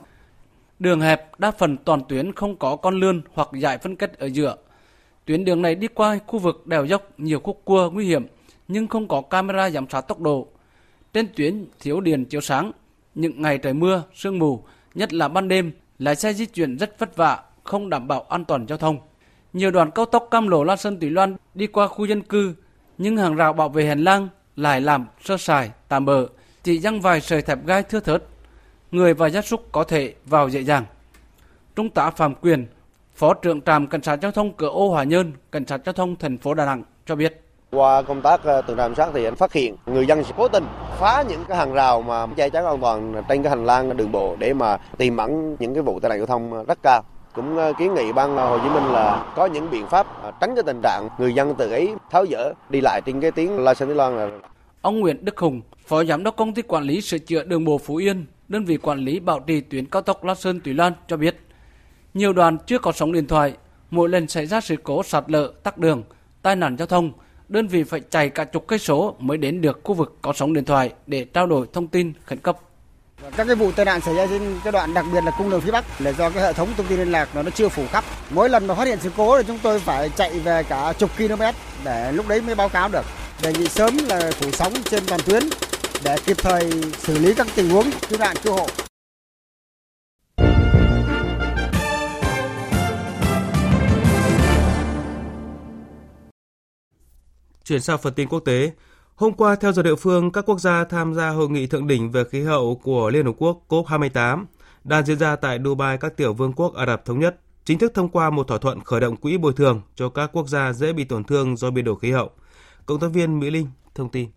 Đường 0.78 1.00
hẹp 1.00 1.38
đa 1.38 1.50
phần 1.50 1.76
toàn 1.76 2.02
tuyến 2.09 2.32
không 2.32 2.56
có 2.56 2.76
con 2.76 3.00
lươn 3.00 3.23
hoặc 3.35 3.49
dải 3.62 3.78
phân 3.78 3.97
cách 3.97 4.18
ở 4.18 4.26
giữa. 4.26 4.56
Tuyến 5.25 5.44
đường 5.44 5.62
này 5.62 5.75
đi 5.75 5.88
qua 5.88 6.18
khu 6.26 6.38
vực 6.38 6.66
đèo 6.66 6.85
dốc 6.85 7.02
nhiều 7.18 7.40
khúc 7.40 7.61
cua 7.64 7.90
nguy 7.90 8.06
hiểm 8.06 8.26
nhưng 8.68 8.88
không 8.88 9.09
có 9.09 9.21
camera 9.21 9.71
giám 9.71 9.87
sát 9.90 10.00
tốc 10.00 10.21
độ. 10.21 10.47
Trên 11.12 11.26
tuyến 11.37 11.66
thiếu 11.80 12.00
điện 12.00 12.25
chiếu 12.25 12.40
sáng, 12.40 12.73
những 13.14 13.42
ngày 13.42 13.59
trời 13.59 13.75
mưa, 13.75 14.02
sương 14.14 14.38
mù, 14.38 14.62
nhất 14.94 15.12
là 15.12 15.28
ban 15.28 15.49
đêm, 15.49 15.73
lái 16.04 16.16
xe 16.16 16.32
di 16.32 16.47
chuyển 16.47 16.76
rất 16.76 16.99
vất 16.99 17.16
vả, 17.16 17.42
không 17.64 17.90
đảm 17.90 18.09
bảo 18.09 18.21
an 18.28 18.44
toàn 18.44 18.66
giao 18.68 18.78
thông. 18.78 18.99
Nhiều 19.52 19.71
đoạn 19.71 19.90
cao 19.90 20.04
tốc 20.04 20.28
Cam 20.30 20.49
Lộ 20.49 20.64
La 20.64 20.76
Sơn 20.76 21.00
Tùy 21.00 21.11
Loan 21.11 21.37
đi 21.54 21.66
qua 21.66 21.87
khu 21.88 22.04
dân 22.04 22.23
cư, 22.23 22.54
nhưng 22.99 23.16
hàng 23.16 23.37
rào 23.37 23.52
bảo 23.52 23.68
vệ 23.68 23.87
hành 23.87 24.04
lang 24.04 24.28
lại 24.56 24.80
làm 24.80 25.06
sơ 25.25 25.37
sài, 25.37 25.71
tạm 25.88 26.04
bỡ, 26.04 26.26
chỉ 26.62 26.78
dăng 26.80 27.00
vài 27.00 27.21
sợi 27.21 27.42
thép 27.42 27.66
gai 27.66 27.82
thưa 27.82 28.00
thớt. 28.00 28.23
Người 28.90 29.14
và 29.14 29.28
gia 29.28 29.42
súc 29.42 29.73
có 29.73 29.85
thể 29.85 30.14
vào 30.25 30.49
dễ 30.49 30.61
dàng. 30.61 30.85
Trung 31.76 31.90
tá 31.90 32.11
Phạm 32.11 32.35
Quyền, 32.35 32.66
Phó 33.14 33.35
trưởng 33.35 33.61
trạm 33.61 33.87
cảnh 33.87 34.02
sát 34.02 34.18
giao 34.23 34.32
thông 34.32 34.52
cửa 34.52 34.68
ô 34.68 34.88
Hòa 34.88 35.04
Nhơn, 35.04 35.32
cảnh 35.52 35.66
sát 35.66 35.80
giao 35.85 35.92
thông 35.92 36.16
thành 36.16 36.38
phố 36.38 36.54
Đà 36.54 36.66
Nẵng 36.66 36.82
cho 37.06 37.16
biết. 37.16 37.42
Qua 37.71 38.02
công 38.02 38.23
tác 38.23 38.44
ờ, 38.44 38.62
tuần 38.62 38.78
tra 38.78 38.87
kiểm 38.88 38.94
soát 38.94 39.11
thì 39.14 39.25
anh 39.25 39.37
phát 39.37 39.52
hiện 39.52 39.76
người 39.87 40.06
dân 40.06 40.23
cố 40.37 40.49
tình 40.49 40.64
phá 41.02 41.25
những 41.28 41.44
cái 41.49 41.59
hàng 41.59 41.73
rào 41.73 42.02
mà 42.02 42.26
che 42.37 42.49
chắn 42.49 42.64
an 42.64 42.80
toàn 42.80 43.23
trên 43.28 43.42
cái 43.42 43.50
hành 43.50 43.64
lang 43.64 43.97
đường 43.97 44.12
bộ 44.12 44.37
để 44.38 44.54
mà 44.54 44.78
tìm 44.97 45.16
ẩn 45.16 45.56
những 45.59 45.75
cái 45.75 45.82
vụ 45.82 46.00
tai 46.00 46.09
nạn 46.09 46.18
giao 46.18 46.26
thông 46.26 46.64
rất 46.64 46.78
cao. 46.82 47.02
Cũng 47.35 47.56
ờ, 47.56 47.73
kiến 47.78 47.94
nghị 47.94 48.12
ban 48.12 48.37
ờ, 48.37 48.49
Hồ 48.49 48.59
Chí 48.59 48.68
Minh 48.68 48.85
là 48.85 49.32
có 49.37 49.47
những 49.47 49.71
biện 49.71 49.87
pháp 49.87 50.23
ờ, 50.23 50.32
tránh 50.40 50.54
cái 50.54 50.62
tình 50.66 50.80
trạng 50.82 51.09
người 51.18 51.35
dân 51.35 51.54
tự 51.54 51.73
ý 51.73 51.90
tháo 52.11 52.26
dỡ 52.26 52.52
đi 52.68 52.80
lại 52.80 53.00
trên 53.06 53.21
cái 53.21 53.30
tuyến 53.30 53.47
La 53.47 53.75
Sơn 53.75 53.88
Thái 53.88 53.97
Loan 53.97 54.16
là 54.16 54.30
Ông 54.82 55.00
Nguyễn 55.00 55.25
Đức 55.25 55.38
Hùng, 55.38 55.61
Phó 55.87 56.04
Giám 56.04 56.25
đốc 56.25 56.37
Công 56.37 56.54
ty 56.54 56.62
Quản 56.62 56.85
lý 56.85 57.00
Sửa 57.00 57.18
chữa 57.18 57.44
Đường 57.44 57.64
bộ 57.64 57.78
Phú 57.78 57.97
Yên, 57.97 58.26
đơn 58.49 58.64
vị 58.64 58.76
quản 58.76 58.99
lý 58.99 59.21
bảo 59.21 59.40
trì 59.40 59.61
tuyến 59.61 59.87
cao 59.87 60.02
tốc 60.02 60.25
La 60.25 60.35
Sơn 60.35 60.61
Tùy 60.61 60.75
Loan 60.75 60.92
cho 61.09 61.16
biết, 61.16 61.40
nhiều 62.14 62.32
đoàn 62.32 62.59
chưa 62.66 62.78
có 62.78 62.92
sóng 62.92 63.12
điện 63.12 63.26
thoại, 63.26 63.54
mỗi 63.90 64.09
lần 64.09 64.28
xảy 64.28 64.47
ra 64.47 64.61
sự 64.61 64.76
cố 64.82 65.02
sạt 65.02 65.25
lở, 65.26 65.52
tắc 65.62 65.78
đường, 65.78 66.02
tai 66.42 66.56
nạn 66.56 66.76
giao 66.76 66.87
thông, 66.87 67.12
đơn 67.52 67.68
vị 67.68 67.85
phải 67.85 68.00
chạy 68.11 68.28
cả 68.28 68.44
chục 68.44 68.64
cây 68.66 68.78
số 68.78 69.14
mới 69.18 69.38
đến 69.38 69.61
được 69.61 69.80
khu 69.85 69.94
vực 69.94 70.16
có 70.23 70.32
sóng 70.32 70.52
điện 70.52 70.64
thoại 70.64 70.92
để 71.06 71.25
trao 71.25 71.47
đổi 71.47 71.66
thông 71.73 71.87
tin, 71.87 72.12
khẩn 72.26 72.38
cấp. 72.38 72.59
Các 73.37 73.47
cái 73.47 73.56
vụ 73.56 73.73
tai 73.73 73.85
nạn 73.85 74.00
xảy 74.00 74.14
ra 74.14 74.26
trên 74.26 74.61
cái 74.64 74.73
đoạn 74.73 74.94
đặc 74.94 75.04
biệt 75.12 75.25
là 75.25 75.32
cung 75.38 75.50
đường 75.50 75.61
phía 75.61 75.71
Bắc 75.71 76.00
là 76.00 76.12
do 76.12 76.30
cái 76.30 76.42
hệ 76.42 76.52
thống 76.52 76.68
thông 76.76 76.87
tin 76.87 76.99
liên 76.99 77.12
lạc 77.12 77.28
nó 77.35 77.42
chưa 77.54 77.68
phủ 77.68 77.85
khắp. 77.92 78.04
Mỗi 78.30 78.49
lần 78.49 78.66
mà 78.66 78.75
phát 78.75 78.87
hiện 78.87 78.99
sự 79.02 79.11
cố 79.16 79.38
thì 79.38 79.44
chúng 79.47 79.59
tôi 79.62 79.80
phải 79.80 80.09
chạy 80.16 80.38
về 80.38 80.62
cả 80.62 80.92
chục 80.99 81.11
km 81.16 81.42
để 81.85 82.12
lúc 82.12 82.28
đấy 82.28 82.40
mới 82.40 82.54
báo 82.54 82.68
cáo 82.68 82.88
được. 82.88 83.04
Đề 83.42 83.52
nghị 83.52 83.68
sớm 83.68 83.97
là 84.09 84.30
phủ 84.30 84.50
sóng 84.50 84.73
trên 84.90 85.02
toàn 85.06 85.21
tuyến 85.26 85.42
để 86.04 86.16
kịp 86.26 86.37
thời 86.38 86.71
xử 86.99 87.18
lý 87.18 87.35
các 87.35 87.47
tình 87.54 87.71
huống 87.71 87.90
cứu 88.09 88.18
nạn 88.18 88.37
cứu 88.42 88.54
hộ. 88.54 88.66
Chuyển 97.64 97.81
sang 97.81 97.99
phần 97.99 98.14
tin 98.14 98.28
quốc 98.28 98.40
tế, 98.40 98.73
hôm 99.14 99.33
qua 99.33 99.57
theo 99.57 99.73
giờ 99.73 99.83
địa 99.83 99.95
phương, 99.95 100.33
các 100.33 100.47
quốc 100.47 100.61
gia 100.61 100.85
tham 100.85 101.14
gia 101.14 101.28
hội 101.28 101.49
nghị 101.49 101.66
thượng 101.66 101.87
đỉnh 101.87 102.11
về 102.11 102.25
khí 102.25 102.42
hậu 102.42 102.81
của 102.83 103.11
Liên 103.11 103.26
Hợp 103.26 103.33
Quốc 103.38 103.62
COP28 103.69 104.45
đang 104.85 105.07
diễn 105.07 105.19
ra 105.19 105.37
tại 105.37 105.59
Dubai 105.64 105.99
các 105.99 106.16
tiểu 106.16 106.35
vương 106.35 106.52
quốc 106.52 106.75
Ả 106.75 106.87
Rập 106.87 107.04
Thống 107.04 107.21
Nhất 107.21 107.37
chính 107.64 107.78
thức 107.78 107.92
thông 107.95 108.09
qua 108.09 108.31
một 108.31 108.49
thỏa 108.49 108.59
thuận 108.59 108.81
khởi 108.81 109.00
động 109.00 109.16
quỹ 109.16 109.38
bồi 109.38 109.52
thường 109.52 109.83
cho 109.97 110.09
các 110.09 110.31
quốc 110.33 110.49
gia 110.49 110.73
dễ 110.73 110.92
bị 110.92 111.04
tổn 111.04 111.25
thương 111.25 111.57
do 111.57 111.71
biến 111.71 111.85
đổi 111.85 111.99
khí 111.99 112.11
hậu. 112.11 112.31
Cộng 112.87 113.00
tác 113.00 113.09
viên 113.12 113.40
Mỹ 113.40 113.50
Linh 113.50 113.66
thông 113.95 114.09
tin. 114.09 114.28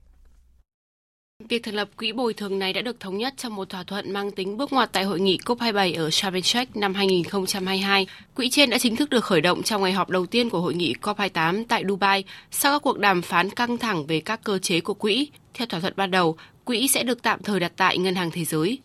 Việc 1.39 1.63
thành 1.63 1.75
lập 1.75 1.89
quỹ 1.97 2.11
bồi 2.11 2.33
thường 2.33 2.59
này 2.59 2.73
đã 2.73 2.81
được 2.81 2.99
thống 2.99 3.17
nhất 3.17 3.33
trong 3.37 3.55
một 3.55 3.69
thỏa 3.69 3.83
thuận 3.83 4.13
mang 4.13 4.31
tính 4.31 4.57
bước 4.57 4.73
ngoặt 4.73 4.89
tại 4.91 5.03
hội 5.03 5.19
nghị 5.19 5.37
COP27 5.45 5.97
ở 5.97 6.09
Sharm 6.09 6.35
el-Sheikh 6.35 6.65
năm 6.73 6.93
2022. 6.93 8.07
Quỹ 8.35 8.49
trên 8.49 8.69
đã 8.69 8.77
chính 8.77 8.95
thức 8.95 9.09
được 9.09 9.23
khởi 9.23 9.41
động 9.41 9.63
trong 9.63 9.83
ngày 9.83 9.91
họp 9.91 10.09
đầu 10.09 10.25
tiên 10.25 10.49
của 10.49 10.61
hội 10.61 10.73
nghị 10.73 10.93
COP28 11.01 11.65
tại 11.67 11.83
Dubai 11.87 12.23
sau 12.51 12.71
các 12.73 12.81
cuộc 12.81 12.99
đàm 12.99 13.21
phán 13.21 13.49
căng 13.49 13.77
thẳng 13.77 14.05
về 14.05 14.19
các 14.19 14.43
cơ 14.43 14.59
chế 14.59 14.81
của 14.81 14.93
quỹ. 14.93 15.27
Theo 15.53 15.67
thỏa 15.67 15.79
thuận 15.79 15.93
ban 15.95 16.11
đầu, 16.11 16.37
quỹ 16.65 16.87
sẽ 16.87 17.03
được 17.03 17.21
tạm 17.21 17.43
thời 17.43 17.59
đặt 17.59 17.71
tại 17.77 17.97
Ngân 17.97 18.15
hàng 18.15 18.31
Thế 18.31 18.45
giới. 18.45 18.79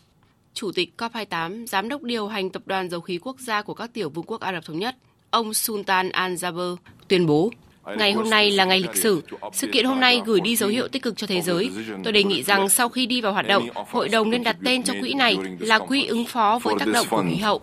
Chủ 0.54 0.72
tịch 0.72 0.92
COP28, 0.98 1.66
giám 1.66 1.88
đốc 1.88 2.02
điều 2.02 2.28
hành 2.28 2.50
tập 2.50 2.62
đoàn 2.66 2.90
dầu 2.90 3.00
khí 3.00 3.18
quốc 3.22 3.36
gia 3.40 3.62
của 3.62 3.74
các 3.74 3.90
tiểu 3.94 4.10
vương 4.10 4.24
quốc 4.26 4.40
Ả 4.40 4.52
Rập 4.52 4.64
Thống 4.64 4.78
Nhất, 4.78 4.96
ông 5.30 5.54
Sultan 5.54 6.08
Al 6.08 6.34
Jaber 6.34 6.76
tuyên 7.08 7.26
bố 7.26 7.50
Ngày 7.98 8.12
hôm 8.12 8.30
nay 8.30 8.50
là 8.50 8.64
ngày 8.64 8.80
lịch 8.80 8.96
sử. 8.96 9.22
Sự 9.52 9.66
kiện 9.66 9.84
hôm 9.84 10.00
nay 10.00 10.22
gửi 10.24 10.40
đi 10.40 10.56
dấu 10.56 10.68
hiệu 10.68 10.88
tích 10.88 11.02
cực 11.02 11.16
cho 11.16 11.26
thế 11.26 11.40
giới. 11.40 11.70
Tôi 12.04 12.12
đề 12.12 12.24
nghị 12.24 12.42
rằng 12.42 12.68
sau 12.68 12.88
khi 12.88 13.06
đi 13.06 13.20
vào 13.20 13.32
hoạt 13.32 13.46
động, 13.46 13.68
hội 13.74 14.08
đồng 14.08 14.30
nên 14.30 14.42
đặt 14.42 14.56
tên 14.64 14.82
cho 14.82 14.94
quỹ 15.00 15.14
này 15.14 15.36
là 15.58 15.78
quỹ 15.78 16.06
ứng 16.06 16.24
phó 16.24 16.58
với 16.62 16.74
tác 16.78 16.88
động 16.92 17.06
của 17.10 17.24
khí 17.30 17.36
hậu. 17.36 17.60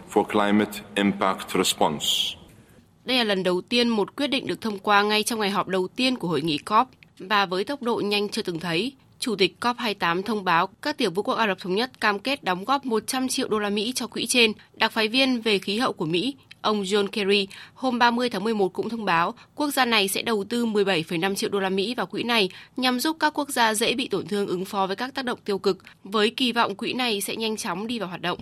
Đây 3.06 3.18
là 3.18 3.24
lần 3.24 3.44
đầu 3.44 3.62
tiên 3.62 3.90
một 3.90 4.16
quyết 4.16 4.28
định 4.28 4.48
được 4.48 4.62
thông 4.62 4.80
qua 4.80 5.02
ngay 5.02 5.24
trong 5.24 5.40
ngày 5.40 5.50
họp 5.50 5.68
đầu 5.68 5.88
tiên 5.88 6.16
của 6.16 6.28
hội 6.28 6.42
nghị 6.42 6.58
COP 6.58 6.88
và 7.20 7.46
với 7.46 7.64
tốc 7.64 7.82
độ 7.82 8.02
nhanh 8.06 8.30
chưa 8.30 8.42
từng 8.42 8.60
thấy. 8.60 8.92
Chủ 9.20 9.36
tịch 9.36 9.56
COP28 9.62 10.22
thông 10.22 10.44
báo 10.44 10.68
các 10.82 10.98
tiểu 10.98 11.12
vương 11.12 11.26
quốc 11.26 11.36
Ả 11.36 11.48
Rập 11.48 11.60
Thống 11.60 11.76
Nhất 11.76 12.02
cam 12.02 12.20
kết 12.20 12.44
đóng 12.44 12.66
góp 12.66 12.86
100 12.86 13.28
triệu 13.28 13.48
đô 13.48 13.60
la 13.60 13.70
Mỹ 13.70 13.92
cho 13.96 14.08
quỹ 14.08 14.26
trên. 14.26 14.52
Đặc 14.74 14.92
phái 14.92 15.08
viên 15.08 15.42
về 15.42 15.60
khí 15.60 15.78
hậu 15.78 15.94
của 15.94 16.06
Mỹ 16.06 16.36
Ông 16.68 16.82
John 16.82 17.08
Kerry 17.08 17.48
hôm 17.74 18.00
30 18.00 18.30
tháng 18.30 18.44
11 18.44 18.74
cũng 18.74 18.90
thông 18.90 19.06
báo 19.06 19.34
quốc 19.56 19.72
gia 19.72 19.86
này 19.86 20.08
sẽ 20.08 20.22
đầu 20.22 20.44
tư 20.50 20.66
17,5 20.66 21.36
triệu 21.36 21.50
đô 21.50 21.60
la 21.60 21.70
Mỹ 21.70 21.96
vào 21.96 22.06
quỹ 22.06 22.24
này 22.24 22.50
nhằm 22.78 23.00
giúp 23.00 23.18
các 23.20 23.34
quốc 23.34 23.50
gia 23.50 23.74
dễ 23.74 23.94
bị 23.94 24.08
tổn 24.08 24.28
thương 24.28 24.48
ứng 24.48 24.66
phó 24.66 24.88
với 24.88 24.96
các 24.96 25.14
tác 25.14 25.26
động 25.26 25.40
tiêu 25.46 25.60
cực, 25.60 25.78
với 26.04 26.30
kỳ 26.30 26.52
vọng 26.52 26.76
quỹ 26.76 26.94
này 26.94 27.22
sẽ 27.22 27.36
nhanh 27.36 27.58
chóng 27.58 27.88
đi 27.88 28.00
vào 28.00 28.10
hoạt 28.10 28.22
động. 28.22 28.40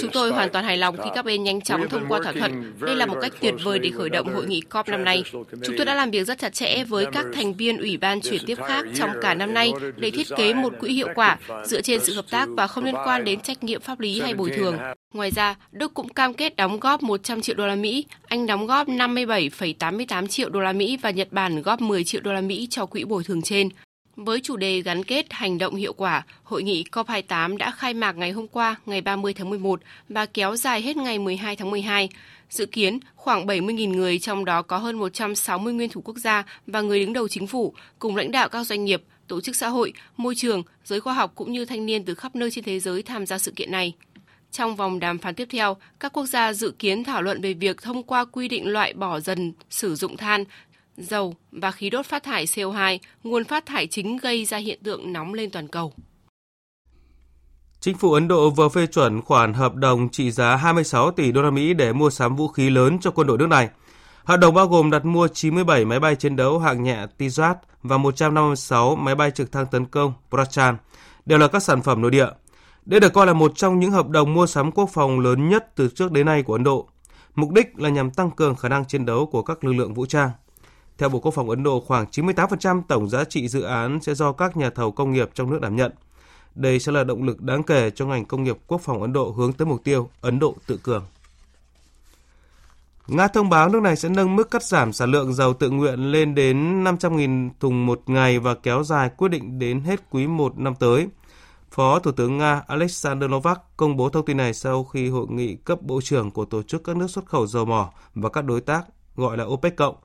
Chúng 0.00 0.10
tôi 0.12 0.30
hoàn 0.30 0.50
toàn 0.50 0.64
hài 0.64 0.76
lòng 0.76 0.96
khi 0.96 1.10
các 1.14 1.24
bên 1.24 1.44
nhanh 1.44 1.60
chóng 1.60 1.88
thông 1.88 2.04
qua 2.08 2.20
thỏa 2.22 2.32
thuận. 2.32 2.72
Đây 2.80 2.96
là 2.96 3.06
một 3.06 3.16
cách 3.20 3.32
tuyệt 3.40 3.54
vời 3.64 3.78
để 3.78 3.90
khởi 3.90 4.10
động 4.10 4.34
hội 4.34 4.46
nghị 4.46 4.60
COP 4.60 4.88
năm 4.88 5.04
nay. 5.04 5.22
Chúng 5.32 5.76
tôi 5.76 5.86
đã 5.86 5.94
làm 5.94 6.10
việc 6.10 6.24
rất 6.24 6.38
chặt 6.38 6.54
chẽ 6.54 6.84
với 6.84 7.06
các 7.12 7.26
thành 7.34 7.54
viên 7.54 7.78
Ủy 7.78 7.96
ban 7.96 8.20
chuyển 8.20 8.42
tiếp 8.46 8.58
khác 8.66 8.84
trong 8.94 9.10
cả 9.22 9.34
năm 9.34 9.54
nay 9.54 9.72
để 9.96 10.10
thiết 10.10 10.26
kế 10.36 10.54
một 10.54 10.72
quỹ 10.80 10.92
hiệu 10.92 11.08
quả 11.14 11.38
dựa 11.64 11.80
trên 11.80 12.00
sự 12.00 12.14
hợp 12.14 12.24
tác 12.30 12.48
và 12.56 12.66
không 12.66 12.84
liên 12.84 12.94
quan 13.04 13.24
đến 13.24 13.40
trách 13.40 13.64
nhiệm 13.64 13.80
pháp 13.80 14.00
lý 14.00 14.20
hay 14.20 14.34
bồi 14.34 14.50
thường. 14.50 14.78
Ngoài 15.14 15.30
ra, 15.30 15.56
Đức 15.72 15.94
cũng 15.94 16.08
cam 16.08 16.34
kết 16.34 16.56
đóng 16.56 16.80
góp 16.80 17.02
100 17.02 17.40
triệu 17.40 17.56
đô 17.56 17.66
la 17.66 17.74
Mỹ, 17.74 18.06
Anh 18.26 18.46
đóng 18.46 18.66
góp 18.66 18.88
57,88 18.88 20.26
triệu 20.26 20.48
đô 20.48 20.60
la 20.60 20.72
Mỹ 20.72 20.98
và 21.02 21.10
Nhật 21.10 21.28
Bản 21.30 21.62
góp 21.62 21.80
10 21.80 22.04
triệu 22.04 22.20
đô 22.20 22.32
la 22.32 22.40
Mỹ 22.40 22.66
cho 22.70 22.86
quỹ 22.86 23.04
bồi 23.04 23.24
thường 23.24 23.42
trên. 23.42 23.68
Với 24.18 24.40
chủ 24.40 24.56
đề 24.56 24.80
gắn 24.80 25.04
kết 25.04 25.26
hành 25.30 25.58
động 25.58 25.74
hiệu 25.74 25.92
quả, 25.92 26.22
hội 26.42 26.62
nghị 26.62 26.84
COP28 26.92 27.56
đã 27.56 27.70
khai 27.70 27.94
mạc 27.94 28.16
ngày 28.16 28.30
hôm 28.30 28.48
qua, 28.48 28.76
ngày 28.86 29.00
30 29.00 29.34
tháng 29.34 29.50
11 29.50 29.80
và 30.08 30.26
kéo 30.26 30.56
dài 30.56 30.82
hết 30.82 30.96
ngày 30.96 31.18
12 31.18 31.56
tháng 31.56 31.70
12. 31.70 32.08
Dự 32.50 32.66
kiến 32.66 32.98
khoảng 33.14 33.46
70.000 33.46 33.96
người, 33.96 34.18
trong 34.18 34.44
đó 34.44 34.62
có 34.62 34.78
hơn 34.78 34.98
160 34.98 35.72
nguyên 35.72 35.90
thủ 35.90 36.00
quốc 36.00 36.16
gia 36.16 36.44
và 36.66 36.80
người 36.80 37.00
đứng 37.00 37.12
đầu 37.12 37.28
chính 37.28 37.46
phủ, 37.46 37.74
cùng 37.98 38.16
lãnh 38.16 38.30
đạo 38.30 38.48
các 38.48 38.64
doanh 38.64 38.84
nghiệp, 38.84 39.02
tổ 39.28 39.40
chức 39.40 39.56
xã 39.56 39.68
hội, 39.68 39.92
môi 40.16 40.34
trường, 40.34 40.62
giới 40.84 41.00
khoa 41.00 41.14
học 41.14 41.32
cũng 41.34 41.52
như 41.52 41.64
thanh 41.64 41.86
niên 41.86 42.04
từ 42.04 42.14
khắp 42.14 42.36
nơi 42.36 42.50
trên 42.50 42.64
thế 42.64 42.80
giới 42.80 43.02
tham 43.02 43.26
gia 43.26 43.38
sự 43.38 43.52
kiện 43.56 43.70
này. 43.70 43.94
Trong 44.50 44.76
vòng 44.76 44.98
đàm 44.98 45.18
phán 45.18 45.34
tiếp 45.34 45.48
theo, 45.50 45.76
các 46.00 46.12
quốc 46.12 46.26
gia 46.26 46.52
dự 46.52 46.70
kiến 46.78 47.04
thảo 47.04 47.22
luận 47.22 47.40
về 47.40 47.54
việc 47.54 47.82
thông 47.82 48.02
qua 48.02 48.24
quy 48.24 48.48
định 48.48 48.66
loại 48.66 48.92
bỏ 48.92 49.20
dần 49.20 49.52
sử 49.70 49.94
dụng 49.94 50.16
than 50.16 50.44
dầu 50.98 51.34
và 51.52 51.70
khí 51.70 51.90
đốt 51.90 52.06
phát 52.06 52.22
thải 52.22 52.46
CO2, 52.46 52.98
nguồn 53.24 53.44
phát 53.44 53.66
thải 53.66 53.86
chính 53.86 54.16
gây 54.16 54.44
ra 54.44 54.58
hiện 54.58 54.78
tượng 54.84 55.12
nóng 55.12 55.34
lên 55.34 55.50
toàn 55.50 55.68
cầu. 55.68 55.92
Chính 57.80 57.96
phủ 57.96 58.12
Ấn 58.12 58.28
Độ 58.28 58.50
vừa 58.50 58.68
phê 58.68 58.86
chuẩn 58.86 59.22
khoản 59.22 59.52
hợp 59.52 59.74
đồng 59.74 60.08
trị 60.08 60.30
giá 60.30 60.56
26 60.56 61.10
tỷ 61.10 61.32
đô 61.32 61.42
la 61.42 61.50
Mỹ 61.50 61.74
để 61.74 61.92
mua 61.92 62.10
sắm 62.10 62.36
vũ 62.36 62.48
khí 62.48 62.70
lớn 62.70 62.98
cho 63.00 63.10
quân 63.10 63.26
đội 63.26 63.38
nước 63.38 63.46
này. 63.46 63.68
Hợp 64.24 64.36
đồng 64.36 64.54
bao 64.54 64.66
gồm 64.66 64.90
đặt 64.90 65.04
mua 65.04 65.28
97 65.28 65.84
máy 65.84 66.00
bay 66.00 66.16
chiến 66.16 66.36
đấu 66.36 66.58
hạng 66.58 66.82
nhẹ 66.82 67.06
Tizat 67.18 67.54
và 67.82 67.98
156 67.98 68.96
máy 68.96 69.14
bay 69.14 69.30
trực 69.30 69.52
thăng 69.52 69.66
tấn 69.66 69.86
công 69.86 70.12
Prachan, 70.30 70.76
đều 71.26 71.38
là 71.38 71.48
các 71.48 71.62
sản 71.62 71.82
phẩm 71.82 72.02
nội 72.02 72.10
địa. 72.10 72.26
Đây 72.84 73.00
được 73.00 73.12
coi 73.12 73.26
là 73.26 73.32
một 73.32 73.52
trong 73.56 73.80
những 73.80 73.90
hợp 73.90 74.08
đồng 74.08 74.34
mua 74.34 74.46
sắm 74.46 74.72
quốc 74.72 74.90
phòng 74.92 75.20
lớn 75.20 75.48
nhất 75.48 75.76
từ 75.76 75.88
trước 75.88 76.12
đến 76.12 76.26
nay 76.26 76.42
của 76.42 76.52
Ấn 76.52 76.64
Độ. 76.64 76.88
Mục 77.34 77.50
đích 77.52 77.78
là 77.78 77.88
nhằm 77.88 78.10
tăng 78.10 78.30
cường 78.30 78.56
khả 78.56 78.68
năng 78.68 78.84
chiến 78.84 79.06
đấu 79.06 79.26
của 79.26 79.42
các 79.42 79.64
lực 79.64 79.72
lượng 79.72 79.94
vũ 79.94 80.06
trang. 80.06 80.30
Theo 80.98 81.08
Bộ 81.08 81.18
Quốc 81.20 81.34
phòng 81.34 81.50
Ấn 81.50 81.62
Độ, 81.62 81.80
khoảng 81.80 82.06
98% 82.12 82.82
tổng 82.88 83.08
giá 83.08 83.24
trị 83.24 83.48
dự 83.48 83.62
án 83.62 84.00
sẽ 84.02 84.14
do 84.14 84.32
các 84.32 84.56
nhà 84.56 84.70
thầu 84.70 84.92
công 84.92 85.12
nghiệp 85.12 85.30
trong 85.34 85.50
nước 85.50 85.60
đảm 85.60 85.76
nhận. 85.76 85.92
Đây 86.54 86.78
sẽ 86.78 86.92
là 86.92 87.04
động 87.04 87.22
lực 87.22 87.42
đáng 87.42 87.62
kể 87.62 87.90
cho 87.90 88.06
ngành 88.06 88.24
công 88.24 88.44
nghiệp 88.44 88.56
quốc 88.66 88.80
phòng 88.80 89.02
Ấn 89.02 89.12
Độ 89.12 89.30
hướng 89.30 89.52
tới 89.52 89.66
mục 89.66 89.84
tiêu 89.84 90.08
Ấn 90.20 90.38
Độ 90.38 90.54
tự 90.66 90.76
cường. 90.82 91.04
Nga 93.08 93.28
thông 93.28 93.48
báo 93.48 93.68
nước 93.68 93.82
này 93.82 93.96
sẽ 93.96 94.08
nâng 94.08 94.36
mức 94.36 94.50
cắt 94.50 94.62
giảm 94.62 94.92
sản 94.92 95.10
lượng 95.10 95.34
dầu 95.34 95.54
tự 95.54 95.70
nguyện 95.70 96.12
lên 96.12 96.34
đến 96.34 96.84
500.000 96.84 97.50
thùng 97.60 97.86
một 97.86 98.02
ngày 98.06 98.38
và 98.38 98.54
kéo 98.54 98.84
dài 98.84 99.10
quyết 99.16 99.28
định 99.28 99.58
đến 99.58 99.80
hết 99.80 100.00
quý 100.10 100.26
1 100.26 100.58
năm 100.58 100.74
tới. 100.74 101.08
Phó 101.70 101.98
Thủ 101.98 102.12
tướng 102.12 102.38
Nga 102.38 102.62
Alexander 102.66 103.30
Novak 103.30 103.60
công 103.76 103.96
bố 103.96 104.08
thông 104.08 104.24
tin 104.24 104.36
này 104.36 104.54
sau 104.54 104.84
khi 104.84 105.08
hội 105.08 105.26
nghị 105.30 105.54
cấp 105.54 105.82
bộ 105.82 106.00
trưởng 106.00 106.30
của 106.30 106.44
tổ 106.44 106.62
chức 106.62 106.84
các 106.84 106.96
nước 106.96 107.10
xuất 107.10 107.26
khẩu 107.26 107.46
dầu 107.46 107.64
mỏ 107.64 107.90
và 108.14 108.28
các 108.28 108.44
đối 108.44 108.60
tác 108.60 108.82
gọi 109.16 109.36
là 109.36 109.44
OPEC 109.44 109.76
cộng 109.76 109.96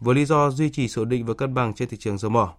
với 0.00 0.14
lý 0.14 0.24
do 0.24 0.50
duy 0.50 0.70
trì 0.70 0.88
ổn 0.96 1.08
định 1.08 1.26
và 1.26 1.34
cân 1.34 1.54
bằng 1.54 1.74
trên 1.74 1.88
thị 1.88 1.96
trường 1.96 2.18
dầu 2.18 2.30
mỏ. 2.30 2.54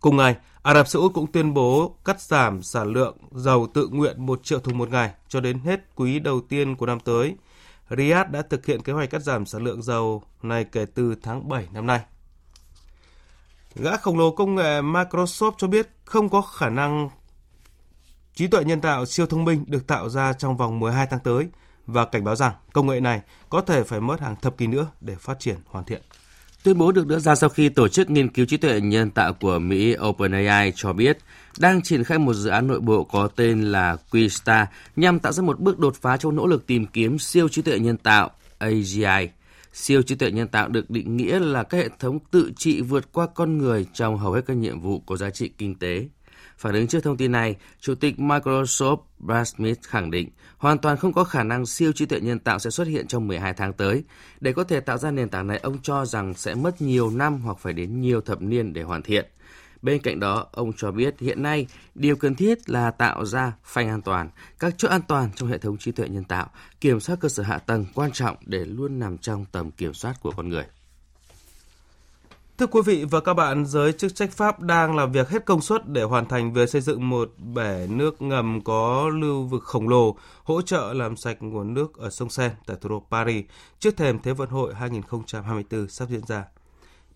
Cùng 0.00 0.16
ngày, 0.16 0.36
Ả 0.62 0.74
Rập 0.74 0.88
Xê 0.88 0.98
Út 0.98 1.14
cũng 1.14 1.32
tuyên 1.32 1.54
bố 1.54 1.96
cắt 2.04 2.20
giảm 2.20 2.62
sản 2.62 2.88
lượng 2.88 3.16
dầu 3.30 3.66
tự 3.74 3.88
nguyện 3.88 4.26
1 4.26 4.40
triệu 4.44 4.60
thùng 4.60 4.78
một 4.78 4.90
ngày 4.90 5.10
cho 5.28 5.40
đến 5.40 5.58
hết 5.58 5.80
quý 5.94 6.18
đầu 6.18 6.40
tiên 6.40 6.76
của 6.76 6.86
năm 6.86 7.00
tới. 7.00 7.36
Riyadh 7.90 8.30
đã 8.30 8.42
thực 8.42 8.66
hiện 8.66 8.82
kế 8.82 8.92
hoạch 8.92 9.10
cắt 9.10 9.22
giảm 9.22 9.46
sản 9.46 9.64
lượng 9.64 9.82
dầu 9.82 10.22
này 10.42 10.64
kể 10.64 10.86
từ 10.94 11.14
tháng 11.22 11.48
7 11.48 11.68
năm 11.72 11.86
nay. 11.86 12.00
Gã 13.74 13.96
khổng 13.96 14.18
lồ 14.18 14.30
công 14.30 14.54
nghệ 14.54 14.80
Microsoft 14.82 15.52
cho 15.58 15.66
biết 15.66 15.88
không 16.04 16.28
có 16.28 16.42
khả 16.42 16.68
năng 16.68 17.08
trí 18.34 18.46
tuệ 18.46 18.64
nhân 18.64 18.80
tạo 18.80 19.06
siêu 19.06 19.26
thông 19.26 19.44
minh 19.44 19.64
được 19.68 19.86
tạo 19.86 20.08
ra 20.08 20.32
trong 20.32 20.56
vòng 20.56 20.80
12 20.80 21.06
tháng 21.10 21.20
tới 21.20 21.48
và 21.86 22.04
cảnh 22.04 22.24
báo 22.24 22.36
rằng 22.36 22.52
công 22.72 22.86
nghệ 22.86 23.00
này 23.00 23.20
có 23.50 23.60
thể 23.60 23.82
phải 23.82 24.00
mất 24.00 24.20
hàng 24.20 24.36
thập 24.42 24.56
kỷ 24.56 24.66
nữa 24.66 24.86
để 25.00 25.14
phát 25.14 25.40
triển 25.40 25.56
hoàn 25.66 25.84
thiện. 25.84 26.02
Tuyên 26.62 26.78
bố 26.78 26.92
được 26.92 27.06
đưa 27.06 27.18
ra 27.18 27.34
sau 27.34 27.48
khi 27.48 27.68
Tổ 27.68 27.88
chức 27.88 28.10
Nghiên 28.10 28.28
cứu 28.28 28.46
trí 28.46 28.56
tuệ 28.56 28.80
nhân 28.80 29.10
tạo 29.10 29.32
của 29.32 29.58
Mỹ 29.58 29.96
OpenAI 30.08 30.72
cho 30.76 30.92
biết 30.92 31.18
đang 31.58 31.82
triển 31.82 32.04
khai 32.04 32.18
một 32.18 32.34
dự 32.34 32.50
án 32.50 32.66
nội 32.66 32.80
bộ 32.80 33.04
có 33.04 33.28
tên 33.36 33.62
là 33.62 33.96
Quista 34.10 34.66
nhằm 34.96 35.18
tạo 35.18 35.32
ra 35.32 35.42
một 35.42 35.60
bước 35.60 35.78
đột 35.78 35.96
phá 36.00 36.16
trong 36.16 36.36
nỗ 36.36 36.46
lực 36.46 36.66
tìm 36.66 36.86
kiếm 36.86 37.18
siêu 37.18 37.48
trí 37.48 37.62
tuệ 37.62 37.78
nhân 37.78 37.96
tạo 37.96 38.30
AGI. 38.58 39.28
Siêu 39.72 40.02
trí 40.02 40.14
tuệ 40.14 40.30
nhân 40.30 40.48
tạo 40.48 40.68
được 40.68 40.90
định 40.90 41.16
nghĩa 41.16 41.38
là 41.38 41.62
các 41.62 41.78
hệ 41.78 41.88
thống 41.98 42.18
tự 42.30 42.52
trị 42.56 42.80
vượt 42.80 43.12
qua 43.12 43.26
con 43.34 43.58
người 43.58 43.86
trong 43.94 44.18
hầu 44.18 44.32
hết 44.32 44.42
các 44.46 44.56
nhiệm 44.56 44.80
vụ 44.80 45.00
có 45.06 45.16
giá 45.16 45.30
trị 45.30 45.50
kinh 45.58 45.74
tế. 45.74 46.08
Phản 46.58 46.74
ứng 46.74 46.86
trước 46.86 47.04
thông 47.04 47.16
tin 47.16 47.32
này, 47.32 47.56
Chủ 47.80 47.94
tịch 47.94 48.14
Microsoft 48.18 48.96
Brad 49.18 49.48
Smith 49.48 49.78
khẳng 49.82 50.10
định 50.10 50.28
hoàn 50.56 50.78
toàn 50.78 50.96
không 50.96 51.12
có 51.12 51.24
khả 51.24 51.42
năng 51.42 51.66
siêu 51.66 51.92
trí 51.92 52.06
tuệ 52.06 52.20
nhân 52.20 52.38
tạo 52.38 52.58
sẽ 52.58 52.70
xuất 52.70 52.86
hiện 52.86 53.06
trong 53.06 53.28
12 53.28 53.54
tháng 53.54 53.72
tới. 53.72 54.04
Để 54.40 54.52
có 54.52 54.64
thể 54.64 54.80
tạo 54.80 54.98
ra 54.98 55.10
nền 55.10 55.28
tảng 55.28 55.46
này, 55.46 55.58
ông 55.58 55.78
cho 55.82 56.04
rằng 56.04 56.34
sẽ 56.34 56.54
mất 56.54 56.82
nhiều 56.82 57.10
năm 57.10 57.40
hoặc 57.40 57.58
phải 57.58 57.72
đến 57.72 58.00
nhiều 58.00 58.20
thập 58.20 58.42
niên 58.42 58.72
để 58.72 58.82
hoàn 58.82 59.02
thiện. 59.02 59.26
Bên 59.82 60.02
cạnh 60.02 60.20
đó, 60.20 60.46
ông 60.52 60.72
cho 60.76 60.90
biết 60.90 61.20
hiện 61.20 61.42
nay 61.42 61.66
điều 61.94 62.16
cần 62.16 62.34
thiết 62.34 62.70
là 62.70 62.90
tạo 62.90 63.24
ra 63.24 63.52
phanh 63.64 63.88
an 63.88 64.02
toàn, 64.02 64.30
các 64.58 64.74
chỗ 64.76 64.88
an 64.88 65.00
toàn 65.08 65.30
trong 65.34 65.48
hệ 65.48 65.58
thống 65.58 65.78
trí 65.78 65.92
tuệ 65.92 66.08
nhân 66.08 66.24
tạo, 66.24 66.50
kiểm 66.80 67.00
soát 67.00 67.16
cơ 67.20 67.28
sở 67.28 67.42
hạ 67.42 67.58
tầng 67.58 67.86
quan 67.94 68.12
trọng 68.12 68.36
để 68.46 68.64
luôn 68.64 68.98
nằm 68.98 69.18
trong 69.18 69.44
tầm 69.52 69.70
kiểm 69.70 69.94
soát 69.94 70.14
của 70.20 70.32
con 70.36 70.48
người. 70.48 70.64
Thưa 72.62 72.66
quý 72.66 72.80
vị 72.86 73.04
và 73.10 73.20
các 73.20 73.34
bạn, 73.34 73.66
giới 73.66 73.92
chức 73.92 74.14
trách 74.14 74.32
Pháp 74.32 74.60
đang 74.60 74.96
làm 74.96 75.12
việc 75.12 75.28
hết 75.28 75.44
công 75.44 75.60
suất 75.60 75.88
để 75.88 76.02
hoàn 76.02 76.28
thành 76.28 76.52
việc 76.52 76.70
xây 76.70 76.80
dựng 76.80 77.08
một 77.08 77.32
bể 77.54 77.86
nước 77.90 78.22
ngầm 78.22 78.60
có 78.64 79.08
lưu 79.08 79.42
vực 79.42 79.62
khổng 79.62 79.88
lồ, 79.88 80.16
hỗ 80.44 80.62
trợ 80.62 80.92
làm 80.92 81.16
sạch 81.16 81.36
nguồn 81.40 81.74
nước 81.74 81.98
ở 81.98 82.10
sông 82.10 82.30
Seine 82.30 82.54
tại 82.66 82.76
thủ 82.80 82.88
đô 82.88 83.06
Paris 83.10 83.44
trước 83.78 83.96
thềm 83.96 84.18
Thế 84.18 84.32
vận 84.32 84.48
hội 84.48 84.74
2024 84.74 85.88
sắp 85.88 86.08
diễn 86.10 86.20
ra. 86.26 86.44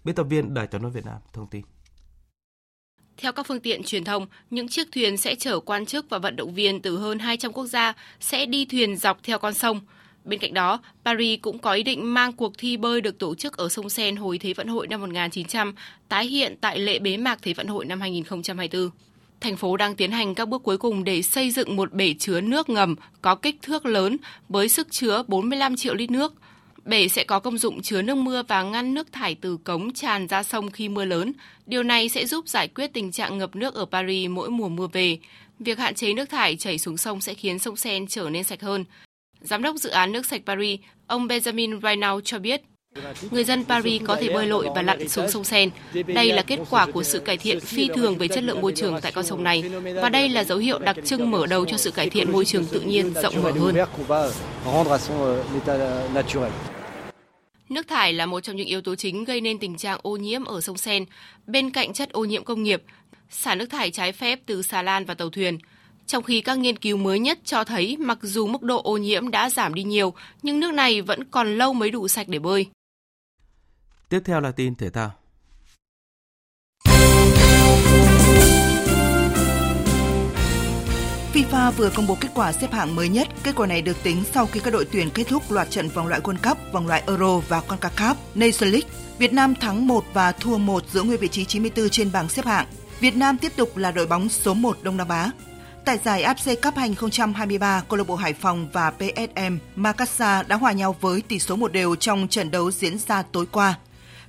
Biên 0.05 0.15
tập 0.15 0.25
viên 0.25 0.55
Đài 0.55 0.67
tiếng 0.67 0.83
nói 0.83 0.91
Việt 0.91 1.05
Nam 1.05 1.19
thông 1.33 1.47
tin. 1.47 1.63
Theo 3.17 3.33
các 3.33 3.47
phương 3.47 3.61
tiện 3.61 3.83
truyền 3.83 4.05
thông, 4.05 4.27
những 4.51 4.69
chiếc 4.69 4.93
thuyền 4.93 5.17
sẽ 5.17 5.35
chở 5.35 5.61
quan 5.61 5.87
chức 5.87 6.11
và 6.11 6.19
vận 6.19 6.37
động 6.37 6.55
viên 6.55 6.83
từ 6.83 6.99
hơn 6.99 7.19
200 7.19 7.53
quốc 7.53 7.67
gia 7.67 7.95
sẽ 8.21 8.47
đi 8.47 8.65
thuyền 8.65 8.97
dọc 8.97 9.23
theo 9.23 9.39
con 9.39 9.55
sông. 9.55 9.81
Bên 10.27 10.41
cạnh 10.41 10.55
đó, 10.55 10.81
Paris 11.05 11.41
cũng 11.43 11.59
có 11.59 11.73
ý 11.73 11.83
định 11.83 12.15
mang 12.15 12.33
cuộc 12.33 12.59
thi 12.59 12.77
bơi 12.77 13.01
được 13.01 13.19
tổ 13.19 13.35
chức 13.35 13.57
ở 13.57 13.69
sông 13.69 13.91
Seine 13.91 14.21
hồi 14.21 14.39
Thế 14.39 14.53
vận 14.53 14.69
hội 14.69 14.87
năm 14.87 15.01
1900 15.01 15.75
tái 16.09 16.27
hiện 16.27 16.57
tại 16.61 16.79
lễ 16.79 16.99
bế 16.99 17.17
mạc 17.17 17.39
Thế 17.43 17.55
vận 17.55 17.67
hội 17.67 17.85
năm 17.85 18.01
2024. 18.01 18.91
Thành 19.41 19.57
phố 19.57 19.77
đang 19.77 19.95
tiến 19.97 20.11
hành 20.11 20.35
các 20.35 20.49
bước 20.49 20.63
cuối 20.63 20.79
cùng 20.79 21.05
để 21.05 21.23
xây 21.23 21.51
dựng 21.51 21.77
một 21.77 21.93
bể 21.93 22.15
chứa 22.19 22.41
nước 22.41 22.69
ngầm 22.69 22.95
có 23.23 23.35
kích 23.35 23.57
thước 23.63 23.87
lớn 23.87 24.17
với 24.49 24.69
sức 24.69 24.91
chứa 24.91 25.23
45 25.29 25.77
triệu 25.77 25.95
lít 25.95 26.11
nước. 26.11 26.35
Bể 26.85 27.09
sẽ 27.09 27.25
có 27.25 27.41
công 27.41 27.59
dụng 27.59 27.83
chứa 27.83 28.03
nước 28.03 28.15
mưa 28.15 28.43
và 28.49 28.63
ngăn 28.63 28.95
nước 28.95 29.13
thải 29.13 29.35
từ 29.35 29.57
cống 29.57 29.93
tràn 29.93 30.27
ra 30.27 30.43
sông 30.43 30.71
khi 30.71 30.89
mưa 30.89 31.05
lớn. 31.05 31.33
Điều 31.67 31.83
này 31.83 32.09
sẽ 32.09 32.27
giúp 32.27 32.49
giải 32.49 32.69
quyết 32.69 32.93
tình 32.93 33.13
trạng 33.13 33.39
ngập 33.39 33.57
nước 33.57 33.75
ở 33.75 33.85
Paris 33.85 34.31
mỗi 34.31 34.51
mùa 34.51 34.69
mưa 34.69 34.87
về. 34.93 35.19
Việc 35.59 35.79
hạn 35.79 35.95
chế 35.95 36.13
nước 36.13 36.31
thải 36.31 36.57
chảy 36.57 36.79
xuống 36.79 36.97
sông 36.97 37.21
sẽ 37.21 37.35
khiến 37.35 37.59
sông 37.59 37.77
Seine 37.77 38.07
trở 38.09 38.31
nên 38.31 38.45
sạch 38.45 38.63
hơn. 38.63 38.85
Giám 39.41 39.63
đốc 39.63 39.77
dự 39.77 39.91
án 39.91 40.13
nước 40.13 40.27
sạch 40.27 40.41
Paris, 40.47 40.81
ông 41.07 41.29
Benjamin 41.29 41.81
Reynau 41.81 42.21
cho 42.21 42.39
biết, 42.39 42.63
Người 43.31 43.45
dân 43.45 43.65
Paris 43.65 44.03
có 44.07 44.17
thể 44.21 44.29
bơi 44.35 44.47
lội 44.47 44.69
và 44.75 44.83
lặn 44.83 45.09
xuống 45.09 45.31
sông 45.31 45.45
Seine. 45.45 45.73
Đây 46.07 46.33
là 46.33 46.43
kết 46.43 46.59
quả 46.71 46.87
của 46.87 47.03
sự 47.03 47.19
cải 47.19 47.37
thiện 47.37 47.61
phi 47.61 47.89
thường 47.95 48.19
về 48.19 48.29
chất 48.29 48.45
lượng 48.45 48.61
môi 48.61 48.73
trường 48.77 49.01
tại 49.01 49.13
con 49.13 49.25
sông 49.25 49.45
này. 49.45 49.63
Và 50.03 50.09
đây 50.09 50.29
là 50.29 50.45
dấu 50.45 50.59
hiệu 50.59 50.79
đặc 50.79 50.97
trưng 51.05 51.31
mở 51.31 51.47
đầu 51.47 51.65
cho 51.65 51.77
sự 51.77 51.91
cải 51.91 52.11
thiện 52.11 52.33
môi 52.33 52.45
trường 52.45 52.67
tự 52.67 52.81
nhiên 52.81 53.15
rộng 53.15 53.43
mở 53.43 53.53
hơn. 53.53 53.77
Nước 57.69 57.89
thải 57.89 58.13
là 58.13 58.27
một 58.27 58.41
trong 58.41 58.57
những 58.57 58.67
yếu 58.67 58.81
tố 58.81 58.95
chính 58.95 59.25
gây 59.25 59.41
nên 59.41 59.59
tình 59.59 59.77
trạng 59.77 59.99
ô 60.03 60.17
nhiễm 60.17 60.45
ở 60.45 60.61
sông 60.61 60.77
Seine. 60.77 61.07
Bên 61.47 61.71
cạnh 61.71 61.93
chất 61.93 62.13
ô 62.13 62.25
nhiễm 62.25 62.45
công 62.45 62.63
nghiệp, 62.63 62.83
xả 63.31 63.55
nước 63.55 63.67
thải 63.67 63.91
trái 63.91 64.13
phép 64.13 64.41
từ 64.47 64.63
xà 64.63 64.83
lan 64.83 65.05
và 65.05 65.15
tàu 65.15 65.31
thuyền– 65.31 65.59
trong 66.07 66.23
khi 66.23 66.41
các 66.41 66.59
nghiên 66.59 66.79
cứu 66.79 66.97
mới 66.97 67.19
nhất 67.19 67.39
cho 67.45 67.65
thấy 67.65 67.97
mặc 67.97 68.19
dù 68.23 68.47
mức 68.47 68.63
độ 68.63 68.83
ô 68.83 68.97
nhiễm 68.97 69.31
đã 69.31 69.51
giảm 69.51 69.75
đi 69.75 69.83
nhiều, 69.83 70.15
nhưng 70.43 70.61
nước 70.61 70.75
này 70.75 71.03
vẫn 71.03 71.25
còn 71.25 71.59
lâu 71.59 71.73
mới 71.73 71.91
đủ 71.91 72.09
sạch 72.09 72.29
để 72.29 72.39
bơi. 72.39 72.67
Tiếp 74.09 74.21
theo 74.25 74.41
là 74.41 74.53
tin 74.53 74.75
thể 74.75 74.91
thao. 74.91 75.13
FIFA 81.37 81.71
vừa 81.71 81.91
công 81.91 82.07
bố 82.07 82.17
kết 82.21 82.29
quả 82.35 82.53
xếp 82.53 82.73
hạng 82.73 82.97
mới 82.97 83.09
nhất. 83.09 83.29
Kết 83.43 83.57
quả 83.57 83.67
này 83.67 83.83
được 83.83 83.97
tính 84.03 84.23
sau 84.33 84.47
khi 84.47 84.61
các 84.61 84.73
đội 84.73 84.85
tuyển 84.93 85.11
kết 85.15 85.25
thúc 85.29 85.51
loạt 85.51 85.71
trận 85.71 85.89
vòng 85.89 86.07
loại 86.07 86.21
World 86.21 86.49
Cup, 86.49 86.59
vòng 86.73 86.87
loại 86.87 87.03
Euro 87.07 87.39
và 87.39 87.63
CONCACAF 87.69 88.15
Nations 88.35 88.63
League. 88.73 88.89
Việt 89.19 89.33
Nam 89.33 89.55
thắng 89.55 89.87
1 89.87 90.05
và 90.13 90.33
thua 90.33 90.59
1 90.59 90.85
giữ 90.93 91.03
nguyên 91.03 91.21
vị 91.21 91.29
trí 91.29 91.45
94 91.45 91.89
trên 91.89 92.13
bảng 92.13 92.29
xếp 92.29 92.45
hạng. 92.45 92.67
Việt 93.01 93.17
Nam 93.17 93.39
tiếp 93.39 93.53
tục 93.57 93.77
là 93.77 93.91
đội 93.91 94.07
bóng 94.07 94.29
số 94.29 94.55
1 94.55 94.79
Đông 94.83 94.97
Nam 94.97 95.09
Á. 95.09 95.31
Tại 95.87 95.99
giải 96.05 96.25
AFC 96.25 96.57
Cup 96.63 96.77
2023, 96.77 97.83
câu 97.89 97.97
lạc 97.97 98.07
bộ 98.07 98.17
Hải 98.17 98.33
Phòng 98.33 98.69
và 98.73 98.91
PSM 98.91 99.57
Makassar 99.77 100.47
đã 100.47 100.57
hòa 100.57 100.73
nhau 100.73 100.97
với 101.01 101.23
tỷ 101.23 101.39
số 101.39 101.57
một 101.57 101.73
đều 101.73 101.97
trong 101.97 102.29
trận 102.29 102.51
đấu 102.51 102.71
diễn 102.71 102.99
ra 102.99 103.23
tối 103.23 103.47
qua. 103.53 103.79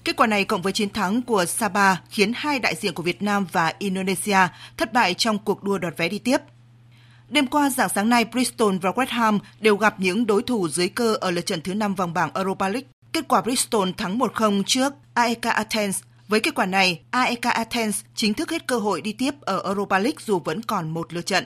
Kết 0.04 0.16
quả 0.16 0.28
này 0.28 0.46
cộng 0.46 0.62
với 0.62 0.74
chiến 0.74 0.90
thắng 0.90 1.22
của 1.22 1.46
Saba 1.46 2.02
khiến 2.10 2.32
hai 2.36 2.60
đại 2.60 2.76
diện 2.76 2.94
của 2.94 3.04
Việt 3.04 3.22
Nam 3.22 3.48
và 3.52 3.74
Indonesia 3.80 4.38
thất 4.78 4.94
bại 4.94 5.14
trong 5.14 5.38
cuộc 5.40 5.64
đua 5.64 5.78
đoạt 5.78 5.98
vé 5.98 6.10
đi 6.10 6.20
tiếp. 6.20 6.38
Đêm 7.30 7.48
qua 7.48 7.70
dạng 7.70 7.90
sáng 7.90 8.10
nay, 8.10 8.26
Bristol 8.26 8.76
và 8.82 8.92
West 8.92 9.10
Ham 9.10 9.40
đều 9.60 9.76
gặp 9.76 10.00
những 10.00 10.26
đối 10.26 10.44
thủ 10.44 10.68
dưới 10.68 10.90
cơ 10.90 11.16
ở 11.22 11.32
lượt 11.32 11.46
trận 11.46 11.62
thứ 11.62 11.74
5 11.74 11.96
vòng 11.96 12.14
bảng 12.14 12.34
Europa 12.34 12.70
League. 12.70 12.88
Kết 13.14 13.28
quả 13.28 13.42
Bristol 13.42 13.90
thắng 13.98 14.20
1-0 14.20 14.64
trước 14.64 14.94
AEK 15.14 15.42
Athens 15.42 16.02
với 16.28 16.40
kết 16.40 16.56
quả 16.56 16.66
này, 16.66 17.02
AEK 17.12 17.42
Athens 17.42 18.02
chính 18.16 18.34
thức 18.34 18.52
hết 18.52 18.68
cơ 18.68 18.80
hội 18.80 19.02
đi 19.02 19.14
tiếp 19.14 19.32
ở 19.42 19.62
Europa 19.66 20.00
League 20.00 20.18
dù 20.26 20.40
vẫn 20.40 20.62
còn 20.62 20.90
một 20.90 21.14
lượt 21.14 21.26
trận. 21.26 21.46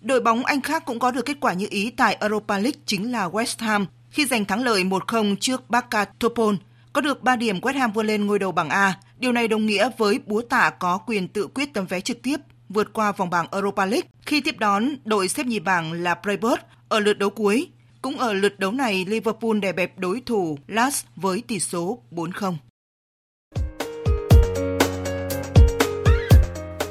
Đội 0.00 0.20
bóng 0.20 0.44
Anh 0.44 0.60
khác 0.60 0.84
cũng 0.86 0.98
có 0.98 1.10
được 1.10 1.26
kết 1.26 1.36
quả 1.40 1.52
như 1.52 1.66
ý 1.70 1.90
tại 1.90 2.16
Europa 2.20 2.58
League 2.58 2.80
chính 2.86 3.12
là 3.12 3.28
West 3.28 3.54
Ham 3.58 3.86
khi 4.10 4.26
giành 4.26 4.44
thắng 4.44 4.64
lợi 4.64 4.84
1-0 4.84 5.36
trước 5.36 5.70
Barca 5.70 6.04
Topol. 6.04 6.54
Có 6.92 7.00
được 7.00 7.22
3 7.22 7.36
điểm 7.36 7.60
West 7.60 7.78
Ham 7.78 7.92
vươn 7.92 8.06
lên 8.06 8.26
ngôi 8.26 8.38
đầu 8.38 8.52
bảng 8.52 8.68
A. 8.68 8.98
Điều 9.18 9.32
này 9.32 9.48
đồng 9.48 9.66
nghĩa 9.66 9.90
với 9.98 10.18
búa 10.26 10.42
tạ 10.42 10.70
có 10.70 10.98
quyền 10.98 11.28
tự 11.28 11.46
quyết 11.54 11.74
tấm 11.74 11.86
vé 11.86 12.00
trực 12.00 12.22
tiếp 12.22 12.36
vượt 12.68 12.92
qua 12.92 13.12
vòng 13.12 13.30
bảng 13.30 13.46
Europa 13.52 13.86
League 13.86 14.08
khi 14.26 14.40
tiếp 14.40 14.58
đón 14.58 14.88
đội 15.04 15.28
xếp 15.28 15.46
nhì 15.46 15.58
bảng 15.60 15.92
là 15.92 16.16
Freiburg 16.22 16.56
ở 16.88 17.00
lượt 17.00 17.18
đấu 17.18 17.30
cuối. 17.30 17.68
Cũng 18.02 18.18
ở 18.18 18.32
lượt 18.32 18.58
đấu 18.58 18.72
này, 18.72 19.04
Liverpool 19.08 19.58
đè 19.62 19.72
bẹp 19.72 19.98
đối 19.98 20.20
thủ 20.20 20.58
Las 20.66 21.04
với 21.16 21.42
tỷ 21.46 21.60
số 21.60 21.98
4-0. 22.10 22.54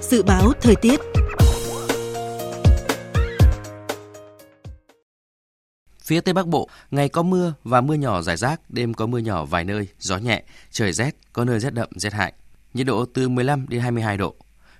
Dự 0.09 0.23
báo 0.23 0.51
thời 0.61 0.75
tiết 0.75 0.99
Phía 6.03 6.21
Tây 6.21 6.33
Bắc 6.33 6.47
Bộ, 6.47 6.69
ngày 6.91 7.09
có 7.09 7.23
mưa 7.23 7.53
và 7.63 7.81
mưa 7.81 7.93
nhỏ 7.93 8.21
rải 8.21 8.37
rác, 8.37 8.61
đêm 8.69 8.93
có 8.93 9.05
mưa 9.05 9.17
nhỏ 9.17 9.45
vài 9.45 9.63
nơi, 9.63 9.87
gió 9.99 10.17
nhẹ, 10.17 10.43
trời 10.71 10.93
rét, 10.93 11.15
có 11.33 11.45
nơi 11.45 11.59
rét 11.59 11.73
đậm, 11.73 11.89
rét 11.95 12.13
hại. 12.13 12.33
Nhiệt 12.73 12.87
độ 12.87 13.05
từ 13.05 13.29
15 13.29 13.65
đến 13.69 13.81
22 13.81 14.17
độ. 14.17 14.35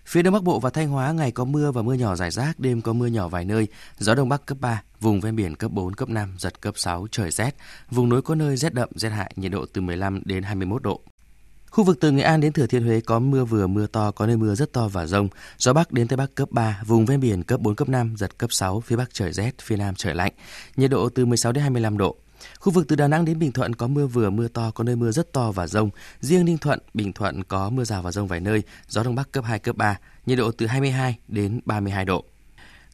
Phía 0.06 0.22
Đông 0.22 0.34
Bắc 0.34 0.44
Bộ 0.44 0.60
và 0.60 0.70
Thanh 0.70 0.89
Hóa 0.89 1.12
ngày 1.12 1.32
có 1.32 1.46
mưa 1.46 1.72
và 1.72 1.82
mưa 1.82 1.94
nhỏ 1.94 2.15
rải 2.15 2.32
rác, 2.32 2.60
đêm 2.60 2.82
có 2.82 2.94
mưa 2.94 3.08
nhỏ 3.08 3.28
vài 3.28 3.46
nơi, 3.46 3.68
gió 3.98 4.15
Đông 4.15 4.30
Bắc 4.30 4.46
cấp 4.46 4.58
3, 4.62 4.84
vùng 5.00 5.22
ven 5.22 5.36
biển 5.36 5.56
cấp 5.56 5.72
4, 5.72 5.94
cấp 5.94 6.10
5, 6.10 6.36
giật 6.38 6.62
cấp 6.62 6.74
6, 6.78 7.08
trời 7.12 7.32
rét. 7.32 7.56
Vùng 7.92 8.10
núi 8.10 8.22
có 8.22 8.36
nơi 8.36 8.58
rét 8.58 8.74
đậm, 8.74 8.89
rét 8.96 9.10
hại, 9.10 9.34
nhiệt 9.36 9.52
độ 9.52 9.65
từ 9.74 9.82
15 9.82 10.22
đến 10.26 10.44
21 10.44 10.84
độ. 10.84 11.02
Khu 11.69 11.84
vực 11.84 11.97
từ 11.99 12.12
Nghệ 12.12 12.23
An 12.23 12.41
đến 12.41 12.53
Thừa 12.53 12.67
Thiên 12.67 12.84
Huế 12.84 13.01
có 13.01 13.19
mưa 13.19 13.45
vừa 13.45 13.67
mưa 13.67 13.88
to, 13.88 14.12
có 14.12 14.25
nơi 14.25 14.38
mưa 14.38 14.55
rất 14.55 14.73
to 14.73 14.88
và 14.88 15.05
rông. 15.05 15.27
Gió 15.58 15.73
Bắc 15.73 15.91
đến 15.91 16.08
Tây 16.08 16.17
Bắc 16.17 16.36
cấp 16.36 16.51
3, 16.51 16.82
vùng 16.86 17.05
ven 17.05 17.19
biển 17.19 17.43
cấp 17.43 17.60
4, 17.60 17.75
cấp 17.75 17.89
5, 17.89 18.15
giật 18.17 18.38
cấp 18.38 18.53
6, 18.53 18.79
phía 18.79 18.95
Bắc 18.95 19.13
trời 19.13 19.34
rét, 19.34 19.51
phía 19.62 19.77
Nam 19.77 19.95
trời 19.95 20.15
lạnh. 20.15 20.34
Nhiệt 20.75 20.91
độ 20.91 21.10
từ 21.10 21.25
16 21.25 21.51
đến 21.51 21.62
25 21.62 21.97
độ. 21.97 22.15
Khu 22.60 22.73
vực 22.73 22.88
từ 22.88 22.95
Đà 22.95 23.08
Nẵng 23.08 23.25
đến 23.25 23.39
Bình 23.39 23.51
Thuận 23.51 23.75
có 23.75 23.88
mưa 23.88 24.08
vừa 24.08 24.29
mưa 24.29 24.47
to, 24.47 24.71
có 24.71 24.84
nơi 24.84 24.95
mưa 24.95 25.12
rất 25.12 25.34
to 25.34 25.51
và 25.51 25.67
rông. 25.67 25.89
Riêng 26.21 26.45
Ninh 26.45 26.58
Thuận, 26.58 26.79
Bình 26.93 27.13
Thuận 27.13 27.43
có 27.43 27.69
mưa 27.69 27.84
rào 27.84 28.01
và 28.01 28.12
rông 28.12 28.27
vài 28.27 28.39
nơi, 28.39 28.63
gió 28.88 29.03
Đông 29.03 29.15
Bắc 29.15 29.32
cấp 29.32 29.45
2, 29.45 29.60
cấp 29.60 29.75
3, 29.75 29.97
nhiệt 30.25 30.38
độ 30.38 30.51
từ 30.51 30.65
22 30.65 31.17
đến 31.27 31.60
32 31.65 32.05
độ. 32.05 32.23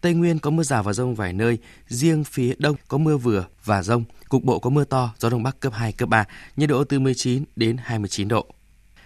Tây 0.02 0.14
Nguyên 0.14 0.40
có 0.40 0.50
mưa 0.50 0.64
rào 0.64 0.84
và 0.84 0.94
rông 0.94 1.16
vài 1.16 1.34
nơi, 1.34 1.58
riêng 1.88 2.24
phía 2.24 2.54
Đông 2.58 2.76
có 2.88 2.98
mưa 2.98 3.18
vừa 3.18 3.46
và 3.66 3.84
rông, 3.84 4.04
cục 4.30 4.44
bộ 4.44 4.60
có 4.60 4.70
mưa 4.70 4.84
to, 4.84 5.14
gió 5.18 5.30
Đông 5.30 5.44
Bắc 5.44 5.60
cấp 5.60 5.74
2, 5.76 5.92
cấp 5.92 6.10
3, 6.10 6.26
nhiệt 6.58 6.70
độ 6.70 6.84
từ 6.84 7.00
19 7.00 7.44
đến 7.56 7.78
29 7.84 8.28
độ. 8.28 8.55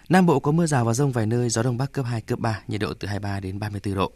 Nam 0.10 0.26
Bộ 0.26 0.40
có 0.40 0.52
mưa 0.52 0.66
rào 0.66 0.86
và 0.86 0.94
rông 0.94 1.12
vài 1.12 1.26
nơi, 1.26 1.50
gió 1.50 1.64
đông 1.64 1.78
bắc 1.78 1.92
cấp 1.92 2.06
2, 2.06 2.22
cấp 2.22 2.40
3, 2.40 2.62
nhiệt 2.68 2.82
độ 2.82 2.94
từ 2.94 3.08
23 3.08 3.40
đến 3.40 3.60
34 3.60 3.96
độ. 3.96 4.12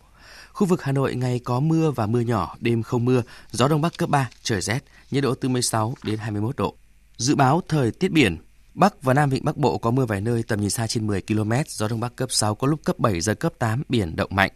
Khu 0.54 0.68
vực 0.68 0.84
Hà 0.84 0.92
Nội 0.92 1.16
ngày 1.16 1.40
có 1.40 1.60
mưa 1.60 1.92
và 1.92 2.08
mưa 2.08 2.20
nhỏ, 2.20 2.56
đêm 2.60 2.84
không 2.84 3.06
mưa, 3.06 3.22
gió 3.52 3.68
đông 3.68 3.82
bắc 3.82 3.98
cấp 3.98 4.10
3, 4.10 4.30
trời 4.44 4.62
rét, 4.62 4.80
nhiệt 5.12 5.24
độ 5.24 5.36
từ 5.36 5.50
16 5.50 5.94
đến 6.04 6.20
21 6.20 6.56
độ. 6.56 6.76
Dự 7.18 7.36
báo 7.36 7.62
thời 7.68 7.92
tiết 7.92 8.12
biển, 8.12 8.38
Bắc 8.74 9.04
và 9.04 9.14
Nam 9.14 9.30
Vịnh 9.30 9.46
Bắc 9.46 9.58
Bộ 9.58 9.78
có 9.78 9.92
mưa 9.92 10.06
vài 10.06 10.22
nơi 10.22 10.44
tầm 10.44 10.62
nhìn 10.62 10.70
xa 10.70 10.88
trên 10.88 11.08
10 11.08 11.22
km, 11.22 11.52
gió 11.68 11.88
đông 11.88 12.00
bắc 12.00 12.16
cấp 12.16 12.32
6 12.32 12.56
có 12.56 12.68
lúc 12.68 12.84
cấp 12.84 13.00
7 13.00 13.22
giật 13.22 13.40
cấp 13.40 13.54
8, 13.60 13.84
biển 13.90 14.16
động 14.16 14.36
mạnh. 14.36 14.52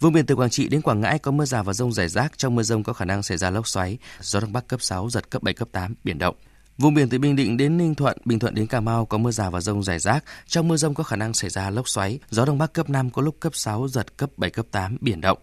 Vùng 0.00 0.12
biển 0.12 0.26
từ 0.26 0.34
Quảng 0.34 0.50
Trị 0.50 0.68
đến 0.68 0.82
Quảng 0.82 1.00
Ngãi 1.00 1.18
có 1.18 1.30
mưa 1.30 1.44
rào 1.44 1.64
và 1.64 1.72
rông 1.72 1.92
rải 1.92 2.08
rác, 2.08 2.38
trong 2.38 2.54
mưa 2.54 2.62
rông 2.62 2.82
có 2.82 2.92
khả 2.92 3.04
năng 3.04 3.22
xảy 3.22 3.38
ra 3.38 3.50
lốc 3.50 3.68
xoáy, 3.68 3.98
gió 4.20 4.40
đông 4.40 4.52
bắc 4.52 4.68
cấp 4.68 4.82
6 4.82 5.10
giật 5.10 5.30
cấp 5.30 5.42
7 5.42 5.54
cấp 5.54 5.68
8, 5.72 5.94
biển 6.04 6.18
động. 6.18 6.36
Vùng 6.78 6.94
biển 6.94 7.08
từ 7.08 7.18
Bình 7.18 7.36
Định 7.36 7.56
đến 7.56 7.76
Ninh 7.76 7.94
Thuận, 7.94 8.18
Bình 8.24 8.38
Thuận 8.38 8.54
đến 8.54 8.66
Cà 8.66 8.80
Mau 8.80 9.06
có 9.06 9.18
mưa 9.18 9.30
rào 9.30 9.50
và 9.50 9.60
rông 9.60 9.82
rải 9.82 9.98
rác, 9.98 10.24
trong 10.46 10.68
mưa 10.68 10.76
rông 10.76 10.94
có 10.94 11.04
khả 11.04 11.16
năng 11.16 11.34
xảy 11.34 11.50
ra 11.50 11.70
lốc 11.70 11.88
xoáy, 11.88 12.18
gió 12.30 12.44
đông 12.44 12.58
bắc 12.58 12.72
cấp 12.72 12.90
5 12.90 13.10
có 13.10 13.22
lúc 13.22 13.36
cấp 13.40 13.54
6 13.54 13.88
giật 13.88 14.16
cấp 14.16 14.30
7 14.36 14.50
cấp 14.50 14.66
8, 14.70 14.96
biển 15.00 15.20
động. 15.20 15.38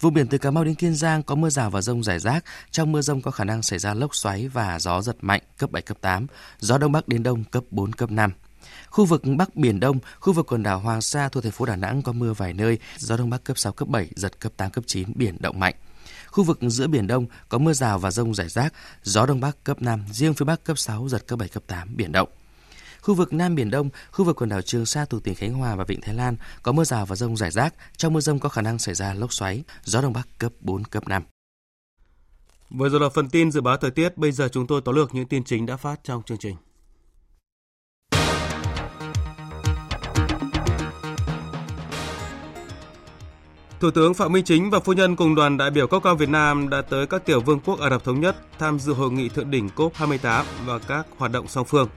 Vùng 0.00 0.14
biển 0.14 0.26
từ 0.26 0.38
Cà 0.38 0.50
Mau 0.50 0.64
đến 0.64 0.74
Kiên 0.74 0.94
Giang 0.94 1.22
có 1.22 1.34
mưa 1.34 1.50
rào 1.50 1.70
và 1.70 1.80
rông 1.82 2.02
rải 2.02 2.18
rác. 2.18 2.44
Trong 2.70 2.92
mưa 2.92 3.00
rông 3.00 3.22
có 3.22 3.30
khả 3.30 3.44
năng 3.44 3.62
xảy 3.62 3.78
ra 3.78 3.94
lốc 3.94 4.14
xoáy 4.14 4.48
và 4.48 4.78
gió 4.78 5.02
giật 5.02 5.16
mạnh 5.20 5.42
cấp 5.58 5.70
7, 5.70 5.82
cấp 5.82 5.96
8. 6.00 6.26
Gió 6.58 6.78
Đông 6.78 6.92
Bắc 6.92 7.08
đến 7.08 7.22
Đông 7.22 7.44
cấp 7.44 7.64
4, 7.70 7.92
cấp 7.92 8.10
5. 8.10 8.32
Khu 8.90 9.04
vực 9.04 9.22
Bắc 9.36 9.56
Biển 9.56 9.80
Đông, 9.80 9.98
khu 10.20 10.32
vực 10.32 10.46
quần 10.52 10.62
đảo 10.62 10.78
Hoàng 10.78 11.02
Sa 11.02 11.28
thuộc 11.28 11.42
thành 11.42 11.52
phố 11.52 11.66
Đà 11.66 11.76
Nẵng 11.76 12.02
có 12.02 12.12
mưa 12.12 12.32
vài 12.32 12.52
nơi, 12.52 12.78
gió 12.98 13.16
Đông 13.16 13.30
Bắc 13.30 13.44
cấp 13.44 13.58
6, 13.58 13.72
cấp 13.72 13.88
7, 13.88 14.08
giật 14.16 14.40
cấp 14.40 14.52
8, 14.56 14.70
cấp 14.70 14.84
9, 14.86 15.08
biển 15.14 15.36
động 15.40 15.60
mạnh. 15.60 15.74
Khu 16.32 16.44
vực 16.44 16.58
giữa 16.62 16.86
Biển 16.86 17.06
Đông 17.06 17.26
có 17.48 17.58
mưa 17.58 17.72
rào 17.72 17.98
và 17.98 18.10
rông 18.10 18.34
rải 18.34 18.48
rác, 18.48 18.74
gió 19.02 19.26
Đông 19.26 19.40
Bắc 19.40 19.64
cấp 19.64 19.82
5, 19.82 20.04
riêng 20.10 20.34
phía 20.34 20.44
Bắc 20.44 20.64
cấp 20.64 20.78
6, 20.78 21.08
giật 21.08 21.26
cấp 21.26 21.38
7, 21.38 21.48
cấp 21.48 21.62
8, 21.66 21.96
biển 21.96 22.12
động. 22.12 22.28
Khu 23.00 23.14
vực 23.14 23.32
Nam 23.32 23.54
Biển 23.54 23.70
Đông, 23.70 23.90
khu 24.10 24.24
vực 24.24 24.36
quần 24.36 24.48
đảo 24.48 24.62
Trường 24.62 24.86
Sa 24.86 25.04
thuộc 25.04 25.24
tỉnh 25.24 25.34
Khánh 25.34 25.54
Hòa 25.54 25.74
và 25.74 25.84
Vịnh 25.84 26.00
Thái 26.00 26.14
Lan 26.14 26.36
có 26.62 26.72
mưa 26.72 26.84
rào 26.84 27.06
và 27.06 27.16
rông 27.16 27.36
rải 27.36 27.50
rác. 27.50 27.74
Trong 27.96 28.12
mưa 28.12 28.20
rông 28.20 28.38
có 28.38 28.48
khả 28.48 28.62
năng 28.62 28.78
xảy 28.78 28.94
ra 28.94 29.14
lốc 29.14 29.32
xoáy, 29.32 29.62
gió 29.84 30.02
Đông 30.02 30.12
Bắc 30.12 30.28
cấp 30.38 30.52
4, 30.60 30.84
cấp 30.84 31.08
5. 31.08 31.22
Vừa 32.70 32.88
rồi 32.88 33.00
là 33.00 33.08
phần 33.08 33.28
tin 33.28 33.52
dự 33.52 33.60
báo 33.60 33.76
thời 33.76 33.90
tiết, 33.90 34.18
bây 34.18 34.32
giờ 34.32 34.48
chúng 34.52 34.66
tôi 34.66 34.80
tóm 34.84 34.94
lược 34.94 35.14
những 35.14 35.26
tin 35.26 35.44
chính 35.44 35.66
đã 35.66 35.76
phát 35.76 36.00
trong 36.04 36.22
chương 36.22 36.38
trình. 36.38 36.56
Thủ 43.82 43.90
tướng 43.90 44.14
Phạm 44.14 44.32
Minh 44.32 44.44
Chính 44.44 44.70
và 44.70 44.80
phu 44.80 44.92
nhân 44.92 45.16
cùng 45.16 45.34
đoàn 45.34 45.56
đại 45.56 45.70
biểu 45.70 45.86
cấp 45.86 46.02
cao 46.04 46.14
Việt 46.14 46.28
Nam 46.28 46.68
đã 46.68 46.82
tới 46.82 47.06
các 47.06 47.24
tiểu 47.24 47.40
vương 47.40 47.60
quốc 47.60 47.80
Ả 47.80 47.90
Rập 47.90 48.04
Thống 48.04 48.20
Nhất 48.20 48.36
tham 48.58 48.78
dự 48.78 48.92
hội 48.92 49.10
nghị 49.10 49.28
thượng 49.28 49.50
đỉnh 49.50 49.68
COP28 49.76 50.44
và 50.66 50.78
các 50.78 51.06
hoạt 51.18 51.32
động 51.32 51.48
song 51.48 51.64
phương. 51.64 51.88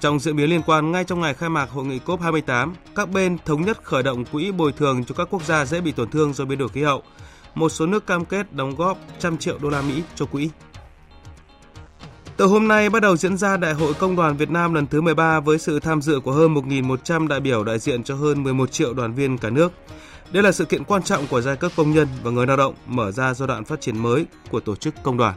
Trong 0.00 0.18
diễn 0.18 0.36
biến 0.36 0.50
liên 0.50 0.62
quan, 0.66 0.92
ngay 0.92 1.04
trong 1.04 1.20
ngày 1.20 1.34
khai 1.34 1.48
mạc 1.48 1.70
hội 1.70 1.84
nghị 1.84 2.00
COP28, 2.06 2.72
các 2.94 3.10
bên 3.10 3.38
thống 3.44 3.62
nhất 3.62 3.78
khởi 3.82 4.02
động 4.02 4.24
quỹ 4.24 4.52
bồi 4.52 4.72
thường 4.72 5.04
cho 5.04 5.14
các 5.14 5.28
quốc 5.30 5.44
gia 5.44 5.64
dễ 5.64 5.80
bị 5.80 5.92
tổn 5.92 6.10
thương 6.10 6.32
do 6.32 6.44
biến 6.44 6.58
đổi 6.58 6.68
khí 6.68 6.82
hậu. 6.82 7.02
Một 7.54 7.68
số 7.68 7.86
nước 7.86 8.06
cam 8.06 8.24
kết 8.24 8.52
đóng 8.52 8.74
góp 8.76 8.98
trăm 9.18 9.38
triệu 9.38 9.58
đô 9.58 9.70
la 9.70 9.82
Mỹ 9.82 10.02
cho 10.14 10.26
quỹ. 10.26 10.50
Từ 12.36 12.46
hôm 12.46 12.68
nay 12.68 12.90
bắt 12.90 13.00
đầu 13.00 13.16
diễn 13.16 13.36
ra 13.36 13.56
Đại 13.56 13.74
hội 13.74 13.94
Công 13.94 14.16
đoàn 14.16 14.36
Việt 14.36 14.50
Nam 14.50 14.74
lần 14.74 14.86
thứ 14.86 15.00
13 15.00 15.40
với 15.40 15.58
sự 15.58 15.80
tham 15.80 16.02
dự 16.02 16.20
của 16.20 16.32
hơn 16.32 16.54
1.100 16.54 17.28
đại 17.28 17.40
biểu 17.40 17.64
đại 17.64 17.78
diện 17.78 18.04
cho 18.04 18.14
hơn 18.14 18.42
11 18.42 18.72
triệu 18.72 18.94
đoàn 18.94 19.14
viên 19.14 19.38
cả 19.38 19.50
nước. 19.50 19.72
Đây 20.32 20.42
là 20.42 20.52
sự 20.52 20.64
kiện 20.64 20.84
quan 20.84 21.02
trọng 21.02 21.26
của 21.26 21.40
giai 21.40 21.56
cấp 21.56 21.72
công 21.76 21.92
nhân 21.92 22.08
và 22.22 22.30
người 22.30 22.46
lao 22.46 22.56
động 22.56 22.74
mở 22.86 23.12
ra 23.12 23.34
giai 23.34 23.48
đoạn 23.48 23.64
phát 23.64 23.80
triển 23.80 23.98
mới 23.98 24.26
của 24.50 24.60
tổ 24.60 24.76
chức 24.76 24.94
công 25.02 25.16
đoàn. 25.16 25.34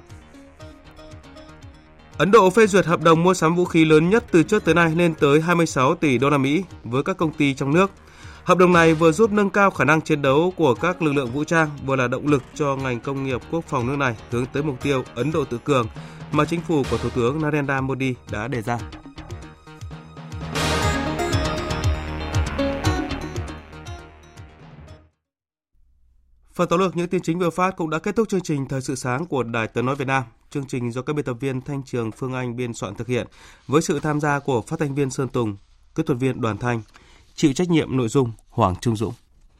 Ấn 2.18 2.32
Độ 2.32 2.50
phê 2.50 2.68
duyệt 2.68 2.86
hợp 2.86 3.02
đồng 3.02 3.24
mua 3.24 3.34
sắm 3.34 3.56
vũ 3.56 3.66
khí 3.66 3.86
lớn 3.86 4.10
nhất 4.10 4.26
từ 4.32 4.44
trước 4.44 4.66
tới 4.66 4.76
nay 4.76 4.94
lên 4.96 5.14
tới 5.16 5.42
26 5.42 5.96
tỷ 5.96 6.18
đô 6.18 6.30
la 6.30 6.38
Mỹ 6.38 6.64
với 6.84 7.04
các 7.04 7.18
công 7.18 7.34
ty 7.34 7.54
trong 7.54 7.74
nước. 7.74 7.92
Hợp 8.44 8.58
đồng 8.58 8.74
này 8.74 8.94
vừa 8.94 9.12
giúp 9.12 9.32
nâng 9.32 9.50
cao 9.50 9.72
khả 9.72 9.86
năng 9.86 10.02
chiến 10.02 10.22
đấu 10.22 10.54
của 10.58 10.74
các 10.74 11.02
lực 11.02 11.14
lượng 11.14 11.32
vũ 11.32 11.44
trang, 11.44 11.70
vừa 11.86 11.96
là 11.96 12.08
động 12.08 12.28
lực 12.28 12.44
cho 12.56 12.76
ngành 12.76 13.00
công 13.00 13.24
nghiệp 13.24 13.42
quốc 13.52 13.66
phòng 13.68 13.88
nước 13.88 13.96
này 13.96 14.16
hướng 14.32 14.46
tới 14.46 14.64
mục 14.64 14.82
tiêu 14.82 15.04
Ấn 15.16 15.32
Độ 15.32 15.44
tự 15.44 15.58
cường 15.64 15.88
mà 16.32 16.46
chính 16.46 16.62
phủ 16.62 16.84
của 16.92 16.98
Thủ 16.98 17.10
tướng 17.10 17.42
Narendra 17.42 17.82
Modi 17.82 18.16
đã 18.32 18.48
đề 18.48 18.62
ra. 18.62 18.80
Phần 26.58 26.70
tóm 26.70 26.80
lược 26.80 26.98
những 26.98 27.08
tin 27.08 27.22
chính 27.22 27.40
vừa 27.40 27.50
phát 27.50 27.76
cũng 27.78 27.90
đã 27.90 28.00
kết 28.00 28.16
thúc 28.16 28.30
chương 28.30 28.42
trình 28.42 28.68
Thời 28.68 28.82
sự 28.82 28.96
sáng 28.96 29.26
của 29.26 29.44
Đài 29.44 29.68
Tiếng 29.68 29.86
Nói 29.86 29.96
Việt 29.96 30.08
Nam. 30.08 30.24
Chương 30.50 30.66
trình 30.68 30.92
do 30.92 31.02
các 31.02 31.16
biên 31.16 31.26
tập 31.26 31.34
viên 31.40 31.62
Thanh 31.62 31.84
Trường, 31.84 32.12
Phương 32.12 32.34
Anh 32.34 32.56
biên 32.56 32.74
soạn 32.74 32.96
thực 32.96 33.08
hiện 33.08 33.28
với 33.68 33.82
sự 33.82 34.00
tham 34.00 34.20
gia 34.20 34.40
của 34.40 34.62
phát 34.62 34.80
thanh 34.80 34.96
viên 34.96 35.10
Sơn 35.10 35.30
Tùng, 35.30 35.58
kỹ 35.96 36.04
thuật 36.06 36.20
viên 36.20 36.42
Đoàn 36.42 36.58
Thanh, 36.58 36.82
chịu 37.36 37.54
trách 37.54 37.70
nhiệm 37.70 37.98
nội 37.98 38.08
dung 38.08 38.32
Hoàng 38.50 38.76
Trung 38.82 38.96
Dũng. 38.96 39.14